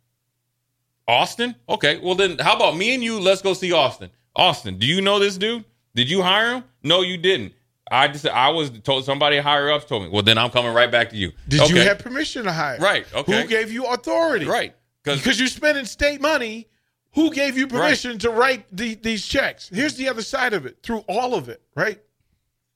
Austin? 1.06 1.56
Okay. 1.68 2.00
Well 2.02 2.16
then 2.16 2.38
how 2.40 2.56
about 2.56 2.78
me 2.78 2.94
and 2.94 3.04
you? 3.04 3.20
Let's 3.20 3.42
go 3.42 3.54
see 3.54 3.74
Austin. 3.74 4.12
Austin, 4.34 4.78
do 4.78 4.86
you 4.86 5.02
know 5.02 5.20
this 5.20 5.38
dude? 5.38 5.66
Did 5.94 6.10
you 6.10 6.22
hire 6.22 6.54
him? 6.54 6.64
No, 6.84 7.02
you 7.02 7.18
didn't. 7.18 7.52
I 7.92 8.08
just 8.08 8.26
I 8.30 8.48
was 8.48 8.70
told 8.70 9.04
somebody 9.04 9.40
higher 9.40 9.70
ups 9.70 9.84
told 9.84 10.04
me. 10.04 10.10
Well, 10.10 10.24
then 10.24 10.38
I'm 10.38 10.50
coming 10.50 10.74
right 10.74 10.90
back 10.90 11.10
to 11.10 11.18
you. 11.18 11.34
Did 11.50 11.64
okay. 11.64 11.74
you 11.74 11.82
have 11.82 12.00
permission 12.00 12.46
to 12.46 12.54
hire? 12.54 12.78
Right. 12.80 13.06
Okay. 13.14 13.42
Who 13.42 13.48
gave 13.50 13.74
you 13.74 13.88
authority? 13.88 14.46
Right. 14.46 14.74
Because 15.04 15.38
you're 15.38 15.50
spending 15.50 15.84
state 15.84 16.22
money. 16.22 16.70
Who 17.16 17.30
gave 17.30 17.58
you 17.58 17.68
permission 17.68 18.12
right. 18.12 18.22
to 18.22 18.30
write 18.30 18.66
the, 18.76 18.96
these 18.96 19.28
checks? 19.28 19.70
Here's 19.70 19.96
the 19.96 20.08
other 20.08 20.24
side 20.24 20.54
of 20.54 20.66
it. 20.66 20.78
Through 20.82 21.04
all 21.10 21.36
of 21.36 21.50
it, 21.50 21.62
right? 21.76 22.00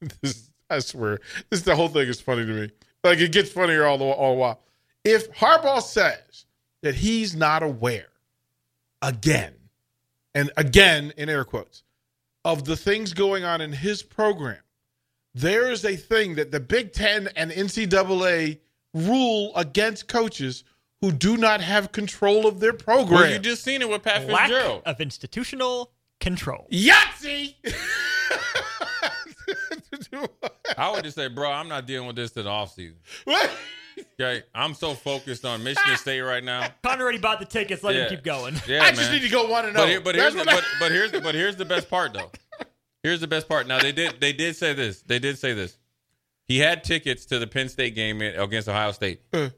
This, 0.22 0.52
I 0.70 0.80
swear, 0.80 1.20
this 1.50 1.62
the 1.62 1.76
whole 1.76 1.88
thing 1.88 2.08
is 2.08 2.20
funny 2.22 2.46
to 2.46 2.52
me. 2.54 2.70
Like 3.04 3.20
it 3.20 3.32
gets 3.32 3.52
funnier 3.52 3.86
all 3.86 3.98
the 3.98 4.06
all 4.06 4.34
the 4.36 4.40
while. 4.40 4.62
If 5.04 5.32
Harbaugh 5.34 5.82
says 5.82 6.46
that 6.84 6.96
he's 6.96 7.36
not 7.36 7.64
aware, 7.64 8.10
again, 9.02 9.54
and 10.36 10.52
again 10.58 11.14
in 11.18 11.30
air 11.30 11.46
quotes, 11.46 11.84
of 12.44 12.66
the 12.66 12.76
things 12.76 13.14
going 13.14 13.44
on 13.44 13.62
in 13.62 13.72
his 13.72 14.04
program, 14.04 14.60
there 15.34 15.72
is 15.72 15.86
a 15.86 15.96
thing 15.96 16.36
that 16.36 16.52
the 16.52 16.60
Big 16.60 16.92
Ten 16.94 17.30
and 17.36 17.52
NCAA 17.52 18.60
rule 18.94 19.52
against 19.56 20.08
coaches 20.08 20.64
who 21.02 21.12
do 21.12 21.38
not 21.38 21.62
have 21.62 21.92
control 21.92 22.48
of 22.48 22.60
their 22.60 22.74
program. 22.74 23.22
Well, 23.22 23.32
you 23.32 23.40
just 23.40 23.64
seen 23.64 23.82
it 23.82 23.90
with 23.90 24.04
Pat 24.04 24.28
Lack 24.28 24.50
Fitzgerald. 24.50 24.82
of 24.86 25.00
institutional 25.00 25.92
control. 26.20 26.68
Yahtzee! 26.72 27.56
I 30.78 30.92
would 30.92 31.04
just 31.04 31.16
say, 31.16 31.28
bro, 31.28 31.52
I'm 31.52 31.68
not 31.68 31.86
dealing 31.86 32.08
with 32.08 32.16
this 32.16 32.32
to 32.32 32.44
the 32.44 32.50
offseason. 32.50 32.96
Okay, 34.20 34.44
I'm 34.56 34.74
so 34.74 34.94
focused 34.94 35.46
on 35.46 35.64
Michigan 35.64 35.98
State 35.98 36.22
right 36.22 36.44
now. 36.44 36.68
Connor 36.84 37.04
already 37.04 37.18
bought 37.18 37.40
the 37.40 37.46
tickets. 37.46 37.84
Let 37.84 37.96
Yeah. 37.96 38.04
him 38.04 38.10
keep 38.10 38.24
going. 38.24 38.56
Yeah, 38.68 38.82
I 38.82 38.86
man. 38.86 38.96
just 38.96 39.12
need 39.12 39.22
to 39.22 39.30
go 39.30 39.48
one 39.48 39.66
and 39.66 39.74
But, 39.74 39.88
here- 39.90 40.02
but 40.02 40.16
here's 40.16 40.34
the, 40.34 40.44
That's 40.44 40.56
what 40.56 40.64
but, 40.80 40.80
but 40.80 40.92
here's 40.92 41.12
but 41.12 41.36
here's 41.36 41.56
the 41.56 41.66
best 41.66 41.90
part 41.90 42.14
though. 42.14 42.32
Here's 43.04 43.22
the 43.22 43.28
best 43.28 43.48
part. 43.48 43.68
Now 43.68 43.80
they 43.80 43.92
did 43.92 44.20
they 44.20 44.34
did 44.34 44.56
say 44.56 44.74
this. 44.74 45.02
They 45.02 45.20
did 45.20 45.38
say 45.38 45.54
this. 45.54 45.78
He 46.48 46.60
had 46.60 46.84
tickets 46.84 47.26
to 47.28 47.40
the 47.40 47.48
Penn 47.48 47.70
State 47.70 47.94
game 47.96 48.22
against 48.22 48.70
Ohio 48.70 48.92
State. 48.92 49.22
Uh. 49.34 49.50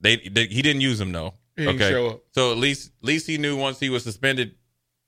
They, 0.00 0.16
they 0.16 0.46
he 0.46 0.60
didn't 0.62 0.82
use 0.82 0.98
them 0.98 1.12
though. 1.12 1.34
He 1.56 1.64
didn't 1.64 1.80
okay, 1.80 1.90
show 1.90 2.06
up. 2.08 2.22
so 2.32 2.52
at 2.52 2.58
least 2.58 2.92
at 3.02 3.06
least 3.06 3.26
he 3.26 3.38
knew 3.38 3.56
once 3.56 3.80
he 3.80 3.88
was 3.88 4.02
suspended, 4.04 4.54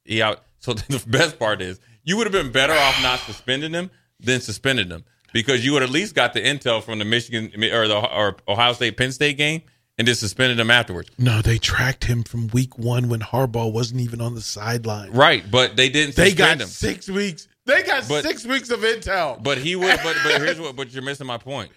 he 0.04 0.22
out. 0.22 0.42
So 0.60 0.72
the 0.72 1.04
best 1.06 1.38
part 1.38 1.60
is 1.62 1.78
you 2.04 2.16
would 2.16 2.26
have 2.26 2.32
been 2.32 2.50
better 2.52 2.72
off 2.72 3.00
not 3.02 3.18
suspending 3.20 3.72
him 3.72 3.90
than 4.20 4.40
suspending 4.40 4.88
them 4.88 5.04
because 5.32 5.64
you 5.64 5.72
would 5.72 5.82
at 5.82 5.90
least 5.90 6.14
got 6.14 6.32
the 6.32 6.40
intel 6.40 6.82
from 6.82 6.98
the 6.98 7.04
Michigan 7.04 7.52
or 7.72 7.86
the 7.88 7.96
or 7.96 8.36
Ohio 8.48 8.72
State 8.72 8.96
Penn 8.96 9.12
State 9.12 9.36
game 9.36 9.62
and 9.96 10.06
just 10.06 10.20
suspended 10.20 10.58
him 10.58 10.70
afterwards. 10.70 11.10
No, 11.18 11.42
they 11.42 11.58
tracked 11.58 12.04
him 12.04 12.22
from 12.22 12.48
week 12.48 12.78
one 12.78 13.08
when 13.08 13.20
Harbaugh 13.20 13.72
wasn't 13.72 14.00
even 14.00 14.20
on 14.20 14.34
the 14.34 14.40
sideline. 14.40 15.10
Right, 15.12 15.48
but 15.50 15.76
they 15.76 15.88
didn't 15.88 16.14
They 16.16 16.30
suspend 16.30 16.58
got 16.58 16.64
him. 16.64 16.68
six 16.68 17.08
weeks. 17.08 17.48
They 17.66 17.82
got 17.82 18.08
But- 18.08 18.24
six 18.24 18.44
weeks 18.46 18.70
of 18.70 18.80
intel. 18.80 19.42
But 19.42 19.58
he 19.58 19.76
would. 19.76 19.98
But 20.02 20.16
but 20.24 20.40
here's 20.42 20.58
what. 20.60 20.74
But 20.76 20.92
you're 20.92 21.02
missing 21.02 21.26
my 21.26 21.38
point. 21.38 21.70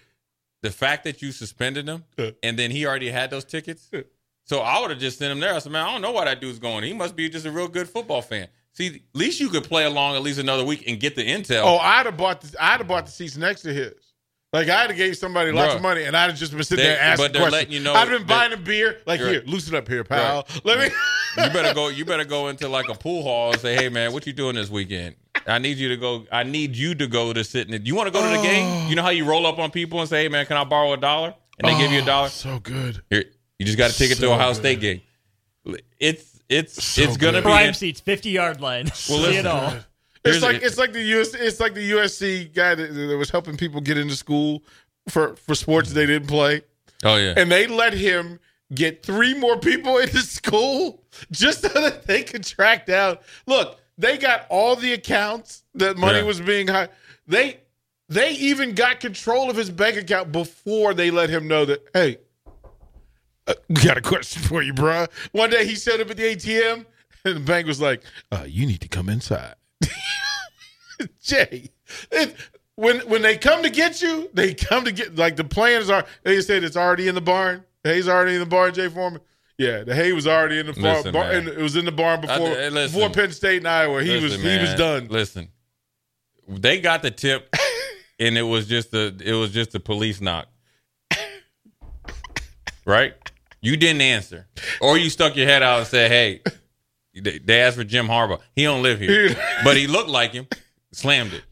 The 0.62 0.72
fact 0.72 1.04
that 1.06 1.22
you 1.24 1.32
suspended 1.32 1.88
him 1.88 2.04
and 2.44 2.58
then 2.58 2.70
he 2.70 2.86
already 2.86 3.10
had 3.10 3.32
those 3.32 3.44
tickets. 3.44 3.90
So 4.46 4.60
I 4.60 4.80
would 4.80 4.92
have 4.92 5.00
just 5.00 5.18
sent 5.18 5.32
him 5.32 5.40
there. 5.40 5.56
I 5.56 5.60
said, 5.60 5.72
man, 5.72 5.84
I 5.86 5.92
don't 5.92 6.02
know 6.04 6.12
why 6.12 6.26
that 6.26 6.40
dude's 6.40 6.60
going. 6.60 6.84
He 6.84 6.94
must 6.94 7.16
be 7.16 7.30
just 7.30 7.46
a 7.48 7.52
real 7.52 7.68
good 7.68 7.90
football 7.90 8.22
fan. 8.22 8.48
See, 8.74 8.88
at 8.88 9.02
least 9.14 9.40
you 9.40 9.50
could 9.50 9.64
play 9.66 9.86
along 9.86 10.16
at 10.16 10.22
least 10.22 10.40
another 10.40 10.64
week 10.64 10.86
and 10.88 11.00
get 11.00 11.16
the 11.16 11.28
intel. 11.28 11.64
Oh, 11.64 11.78
I'd 11.78 12.06
have 12.06 12.18
bought 12.18 12.42
the 12.42 12.56
I'd 12.64 12.78
have 12.78 12.88
bought 12.88 13.06
the 13.06 13.12
seats 13.12 13.38
next 13.38 13.62
to 13.64 13.74
his. 13.74 13.94
Like 14.54 14.68
I'd 14.68 14.90
have 14.90 14.98
gave 14.98 15.18
somebody 15.18 15.52
lots 15.52 15.74
Bruh. 15.74 15.76
of 15.78 15.82
money, 15.82 16.04
and 16.04 16.16
I'd 16.16 16.30
have 16.30 16.38
just 16.38 16.52
been 16.52 16.64
sitting 16.64 16.84
They- 16.84 16.90
there 16.90 17.00
asking 17.00 17.26
but 17.26 17.34
they're 17.34 17.42
questions. 17.44 17.54
letting 17.54 17.74
you 17.74 17.80
know 17.80 17.94
I'd 17.94 18.08
have 18.08 18.20
been 18.20 18.28
that- 18.28 18.50
buying 18.50 18.54
a 18.54 18.58
beer. 18.58 19.00
Like 19.06 19.20
here, 19.20 19.44
loosen 19.46 19.76
up 19.76 19.88
here, 19.88 20.04
pal. 20.04 20.46
Let 20.64 20.80
me. 20.80 20.86
you 21.38 21.50
better 21.52 21.74
go. 21.74 21.88
You 21.88 22.06
better 22.06 22.26
go 22.26 22.50
into 22.50 22.68
like 22.68 22.90
a 22.90 22.96
pool 22.96 23.24
hall 23.24 23.52
and 23.52 23.62
say, 23.62 23.76
hey 23.76 23.90
man, 23.90 24.12
what 24.14 24.28
you 24.28 24.34
doing 24.34 24.56
this 24.56 24.70
weekend? 24.70 25.16
I 25.48 25.58
need 25.58 25.78
you 25.78 25.90
to 25.90 25.98
go. 25.98 26.26
I 26.32 26.44
need 26.44 26.76
you 26.76 26.96
to 26.96 27.08
go 27.08 27.34
to 27.34 27.44
sit 27.44 27.68
in 27.68 27.74
it. 27.74 27.86
You 27.88 27.96
want 27.96 28.08
to 28.08 28.12
go 28.14 28.22
to 28.22 28.38
the 28.38 28.44
game? 28.44 28.68
Oh. 28.68 28.90
You 28.90 28.96
know 28.96 29.04
how 29.04 29.10
you 29.10 29.26
roll 29.26 29.46
up 29.48 29.58
on 29.58 29.72
people 29.72 30.00
and 30.02 30.10
say, 30.10 30.24
hey 30.24 30.30
man, 30.30 30.46
can 30.46 30.58
I 30.58 30.64
borrow 30.66 30.94
a 30.94 30.98
dollar? 30.98 31.34
And 31.60 31.70
they 31.72 31.78
give 31.78 31.92
you 31.92 32.00
a 32.00 32.04
oh, 32.04 32.06
dollar. 32.06 32.30
So 32.30 32.60
good. 32.60 33.02
Here, 33.10 33.26
you 33.58 33.66
just 33.66 33.78
got 33.78 33.92
a 33.92 33.94
ticket 33.94 34.18
So 34.18 34.28
to 34.28 34.34
Ohio. 34.34 34.54
State 34.54 34.82
game. 34.82 35.02
It's 36.00 36.31
it's 36.52 36.84
So 36.84 37.02
it's 37.04 37.18
gonna 37.18 37.34
good. 37.40 37.44
be 37.46 37.50
Prime 37.50 37.74
seats, 37.74 38.00
50 38.00 38.30
yard 38.30 38.62
line. 38.62 38.86
Well, 38.88 38.94
See 38.94 39.18
listen. 39.20 39.36
it 39.40 39.46
all. 39.48 39.70
Here's 40.24 40.36
It's 40.36 40.44
like 40.44 40.60
the- 40.60 40.66
it's 40.68 40.78
like 40.78 40.94
the 40.94 41.02
US. 41.20 41.34
It's 41.34 41.60
like 41.60 41.74
the 41.74 41.92
USC 41.92 42.54
guy 42.54 42.76
that, 42.76 42.94
that 42.94 43.18
was 43.18 43.30
helping 43.32 43.58
people 43.58 43.82
get 43.82 43.98
into 43.98 44.16
school 44.16 44.64
for 45.10 45.36
for 45.36 45.56
sports 45.56 45.94
they 45.94 46.06
didn't 46.06 46.28
play, 46.28 46.62
Oh 47.04 47.16
yeah. 47.16 47.34
and 47.36 47.52
they 47.52 47.66
let 47.66 47.94
him 47.94 48.40
get 48.76 49.04
three 49.04 49.34
more 49.34 49.58
people 49.58 49.98
into 50.04 50.20
school 50.20 51.04
just 51.32 51.62
so 51.62 51.68
that 51.70 52.06
they 52.06 52.22
could 52.24 52.44
track 52.44 52.86
down. 52.86 53.18
Look, 53.48 53.80
they 53.98 54.18
got 54.20 54.46
all 54.50 54.76
the 54.76 54.94
accounts 54.94 55.64
that 55.76 55.98
money 55.98 56.20
Yeah. 56.20 56.24
was 56.26 56.40
being 56.40 56.68
high. 56.68 56.90
They 57.28 57.58
they 58.10 58.32
even 58.34 58.76
got 58.76 59.00
control 59.00 59.50
of 59.50 59.56
his 59.56 59.70
bank 59.72 59.98
account 59.98 60.32
before 60.32 60.94
they 60.94 61.10
let 61.12 61.30
him 61.32 61.48
know 61.48 61.66
that. 61.66 61.82
Hey, 61.94 62.18
uh, 63.48 63.54
we 63.70 63.76
got 63.84 63.98
a 63.98 64.02
question 64.02 64.42
for 64.42 64.62
you, 64.62 64.74
bruh. 64.74 65.10
One 65.32 65.50
day 65.50 65.66
he 65.66 65.76
showed 65.76 66.02
up 66.02 66.10
at 66.10 66.18
the 66.18 66.24
ATM, 66.36 66.86
and 67.26 67.36
the 67.36 67.40
bank 67.40 67.68
was 67.68 67.82
like, 67.82 68.04
uh, 68.32 68.46
"You 68.48 68.66
need 68.66 68.82
to 68.82 68.88
come 68.88 69.10
inside." 69.10 69.56
Jay, 71.24 71.70
it, 72.12 72.36
when 72.76 73.00
when 73.02 73.22
they 73.22 73.38
come 73.38 73.64
to 73.64 73.70
get 73.70 74.02
you, 74.02 74.30
they 74.34 74.54
come 74.54 74.86
to 74.86 74.92
get 74.92 75.16
like 75.16 75.36
the 75.36 75.44
plans 75.44 75.90
are. 75.90 76.06
They 76.24 76.42
said 76.42 76.64
it's 76.64 76.78
already 76.78 77.08
in 77.08 77.16
the 77.16 77.22
barn. 77.22 77.64
The 77.84 77.90
hay's 77.94 78.08
already 78.08 78.34
in 78.34 78.40
the 78.40 78.46
barn. 78.46 78.74
Jay 78.74 78.88
Foreman. 78.88 79.22
Yeah, 79.58 79.84
the 79.84 79.94
hay 79.94 80.12
was 80.14 80.28
already 80.28 80.60
in 80.60 80.66
the 80.66 80.74
farm. 80.74 80.96
Listen, 80.96 81.14
bar, 81.14 81.32
and 81.32 81.48
it 81.48 81.58
was 81.58 81.76
in 81.76 81.86
the 81.86 81.92
barn 81.92 82.22
before 82.22 82.48
I- 82.48 82.70
listen. 82.70 83.00
before 83.00 83.10
Penn 83.14 83.32
State 83.32 83.58
and 83.58 83.68
Iowa. 83.68 84.04
He 84.04 84.14
was 84.16 84.24
Listen, 84.24 84.42
he 84.42 84.58
was 84.58 84.74
done. 84.76 85.08
Listen, 85.10 85.50
they 86.48 86.80
got 86.80 87.02
the 87.04 87.12
tip, 87.12 87.54
and 88.20 88.38
it 88.38 88.44
was 88.44 88.68
just 88.68 88.94
a 88.94 89.16
it 89.24 89.34
was 89.34 89.52
just 89.52 89.76
a 89.76 89.80
police 89.80 90.22
knock, 90.22 90.48
right? 92.86 93.14
You 93.62 93.78
didn't 93.78 94.02
answer, 94.02 94.48
or 94.82 94.98
you 94.98 95.10
stuck 95.10 95.36
your 95.36 95.48
head 95.48 95.62
out 95.64 95.80
and 95.80 95.88
said, 95.88 96.12
"Hey." 96.12 96.42
They 97.14 97.40
they 97.40 97.60
asked 97.62 97.76
for 97.76 97.84
Jim 97.84 98.08
Harbaugh. 98.08 98.40
He 98.56 98.64
don't 98.64 98.82
live 98.84 98.98
here, 99.00 99.36
but 99.66 99.76
he 99.76 99.86
looked 99.86 100.08
like 100.10 100.32
him. 100.32 100.48
Slammed 100.94 101.34
it. 101.34 101.44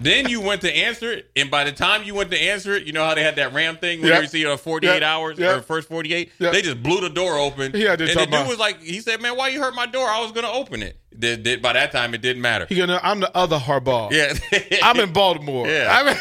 then 0.00 0.28
you 0.28 0.40
went 0.42 0.60
to 0.62 0.70
answer 0.76 1.10
it, 1.10 1.30
and 1.34 1.50
by 1.50 1.64
the 1.64 1.72
time 1.72 2.02
you 2.04 2.14
went 2.14 2.30
to 2.32 2.38
answer 2.38 2.74
it, 2.74 2.84
you 2.84 2.92
know 2.92 3.02
how 3.04 3.14
they 3.14 3.22
had 3.22 3.36
that 3.36 3.54
ram 3.54 3.76
thing 3.78 4.02
where 4.02 4.12
Yep. 4.12 4.22
you 4.22 4.28
see 4.28 4.44
uh, 4.46 4.56
48 4.58 4.92
Yep. 4.94 5.02
hours 5.02 5.38
Yep. 5.38 5.56
or 5.58 5.62
first 5.62 5.88
48. 5.88 6.30
Yep. 6.38 6.52
They 6.52 6.60
just 6.62 6.82
blew 6.82 7.00
the 7.00 7.08
door 7.08 7.38
open. 7.38 7.72
Yeah, 7.74 7.92
and 7.92 8.00
the 8.00 8.06
dude 8.06 8.16
about- 8.28 8.48
was 8.48 8.58
like, 8.58 8.82
he 8.82 9.00
said, 9.00 9.22
"Man, 9.22 9.34
why 9.36 9.48
you 9.48 9.60
hurt 9.62 9.74
my 9.74 9.86
door? 9.86 10.06
I 10.06 10.20
was 10.20 10.32
gonna 10.32 10.52
open 10.52 10.82
it." 10.82 10.98
Did, 11.18 11.42
did, 11.42 11.62
by 11.62 11.72
that 11.74 11.90
time, 11.92 12.12
it 12.12 12.20
didn't 12.20 12.42
matter. 12.42 12.66
I'm 13.02 13.20
the 13.20 13.34
other 13.34 13.58
Harbaugh. 13.58 14.10
Yeah, 14.12 14.34
I'm 14.82 15.00
in 15.00 15.12
Baltimore. 15.12 15.66
Yeah. 15.68 15.88
I'm, 15.90 16.16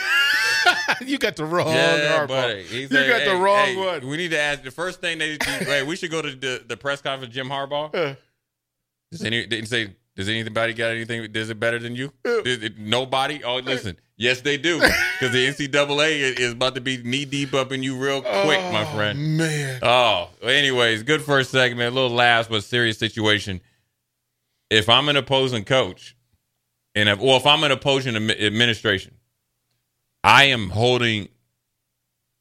you 1.06 1.17
got 1.17 1.36
the 1.36 1.45
wrong 1.45 1.73
yeah, 1.73 2.19
Harbaugh. 2.19 2.28
buddy. 2.28 2.65
You 2.69 2.88
got 2.88 3.26
the 3.26 3.36
wrong 3.36 3.65
hey, 3.65 3.76
one. 3.76 4.08
We 4.08 4.17
need 4.17 4.32
to 4.32 4.39
ask 4.39 4.63
the 4.63 4.71
first 4.71 5.02
thing 5.02 5.17
they 5.17 5.38
do. 5.38 5.45
hey, 5.65 5.84
we 5.84 5.95
should 5.95 6.12
go 6.12 6.21
to 6.21 6.36
the, 6.36 6.63
the 6.67 6.78
press 6.78 7.02
conference. 7.02 7.34
Jim 7.34 7.49
Harbaugh. 7.49 7.93
Uh, 7.93 8.15
Does 9.12 9.23
any 9.23 9.45
didn't 9.45 9.67
say? 9.67 9.95
Does 10.15 10.30
anybody 10.30 10.73
got 10.73 10.91
anything? 10.91 11.32
Does 11.32 11.49
it 11.49 11.60
better 11.60 11.80
than 11.80 11.95
you? 11.95 12.13
It- 12.23 12.78
nobody. 12.78 13.43
Oh, 13.43 13.58
listen. 13.58 13.97
Yes, 14.15 14.41
they 14.41 14.58
do. 14.58 14.80
Because 14.80 15.34
the 15.34 15.47
NCAA 15.47 16.39
is, 16.39 16.52
about 16.52 16.76
to 16.76 16.82
be 16.82 16.97
knee 16.97 17.26
deep 17.26 17.54
up 17.54 17.71
in 17.71 17.82
you 17.82 17.97
real 17.97 18.21
quick, 18.21 18.62
my 18.71 18.84
oh, 18.84 18.95
friend. 18.95 19.38
Man. 19.38 19.80
Oh, 19.82 20.30
anyways, 20.43 21.02
good 21.02 21.23
first 21.23 21.49
segment. 21.49 21.91
A 21.91 21.95
little 21.95 22.15
last 22.15 22.49
but 22.49 22.63
serious 22.63 22.99
situation. 22.99 23.60
If 24.69 24.88
I'm 24.88 25.10
an 25.10 25.17
opposing 25.17 25.65
coach, 25.65 26.15
and 26.95 27.10
if, 27.10 27.19
well, 27.19 27.38
if 27.38 27.47
I'm 27.47 27.63
an 27.63 27.71
opposing 27.71 28.15
administration, 28.15 29.15
I 30.23 30.45
am 30.45 30.69
holding 30.69 31.29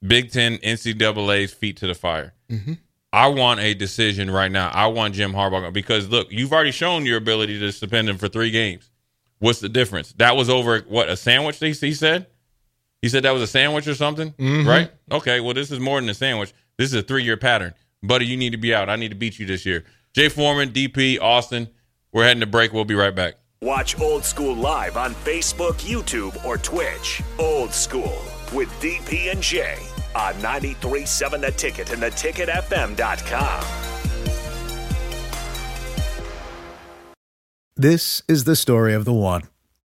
Big 0.06 0.30
Ten 0.32 0.58
NCAA's 0.58 1.52
feet 1.52 1.76
to 1.78 1.86
the 1.86 1.94
fire. 1.94 2.34
Mhm. 2.50 2.78
I 3.12 3.26
want 3.28 3.60
a 3.60 3.74
decision 3.74 4.30
right 4.30 4.50
now. 4.50 4.70
I 4.70 4.86
want 4.86 5.14
Jim 5.14 5.32
Harbaugh 5.32 5.72
because 5.72 6.08
look, 6.08 6.28
you've 6.32 6.52
already 6.52 6.70
shown 6.70 7.04
your 7.04 7.18
ability 7.18 7.58
to 7.60 7.70
suspend 7.72 8.08
him 8.08 8.18
for 8.18 8.28
three 8.28 8.50
games. 8.50 8.90
What's 9.38 9.60
the 9.60 9.68
difference? 9.68 10.12
That 10.18 10.36
was 10.36 10.48
over 10.48 10.80
what 10.88 11.08
a 11.08 11.16
sandwich. 11.16 11.58
He, 11.58 11.72
he 11.72 11.92
said. 11.94 12.26
He 13.02 13.08
said 13.08 13.24
that 13.24 13.32
was 13.32 13.42
a 13.42 13.46
sandwich 13.48 13.88
or 13.88 13.94
something, 13.96 14.30
Mhm. 14.32 14.64
right? 14.66 14.90
Okay, 15.10 15.40
well, 15.40 15.54
this 15.54 15.72
is 15.72 15.80
more 15.80 16.00
than 16.00 16.08
a 16.08 16.14
sandwich. 16.14 16.52
This 16.78 16.86
is 16.88 16.94
a 16.94 17.02
three 17.02 17.24
year 17.24 17.36
pattern. 17.36 17.74
Buddy, 18.02 18.26
you 18.26 18.36
need 18.36 18.50
to 18.50 18.56
be 18.58 18.72
out. 18.74 18.88
I 18.88 18.96
need 18.96 19.08
to 19.10 19.14
beat 19.16 19.38
you 19.38 19.46
this 19.46 19.66
year. 19.66 19.84
Jay 20.14 20.28
Foreman, 20.28 20.70
DP, 20.72 21.18
Austin. 21.20 21.68
We're 22.12 22.24
heading 22.24 22.40
to 22.40 22.46
break. 22.46 22.72
We'll 22.72 22.84
be 22.84 22.94
right 22.94 23.14
back. 23.14 23.34
Watch 23.62 24.00
Old 24.00 24.24
School 24.24 24.56
live 24.56 24.96
on 24.96 25.14
Facebook, 25.14 25.74
YouTube, 25.74 26.44
or 26.44 26.58
Twitch. 26.58 27.22
Old 27.38 27.72
School 27.72 28.20
with 28.52 28.68
DP 28.80 29.30
and 29.30 29.40
J 29.40 29.76
on 30.16 30.34
93.7 30.34 31.40
The 31.40 31.52
Ticket 31.52 31.92
and 31.92 32.02
theticketfm.com. 32.02 33.64
This 37.76 38.22
is 38.26 38.42
the 38.42 38.56
story 38.56 38.94
of 38.94 39.04
the 39.04 39.12
one. 39.12 39.42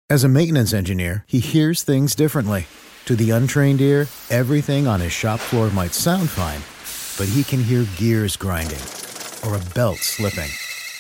As 0.10 0.26
a 0.26 0.30
maintenance 0.30 0.74
engineer, 0.74 1.24
he 1.26 1.40
hears 1.40 1.84
things 1.84 2.16
differently. 2.16 2.68
To 3.06 3.16
the 3.16 3.32
untrained 3.32 3.80
ear, 3.80 4.08
everything 4.30 4.88
on 4.88 5.00
his 5.00 5.14
shop 5.14 5.40
floor 5.40 5.70
might 5.70 5.94
sound 5.94 6.30
fine, 6.30 6.62
but 7.18 7.34
he 7.34 7.46
can 7.46 7.64
hear 7.64 7.86
gears 7.96 8.36
grinding 8.36 8.82
or 9.48 9.56
a 9.56 9.74
belt 9.74 10.00
slipping. 10.00 10.50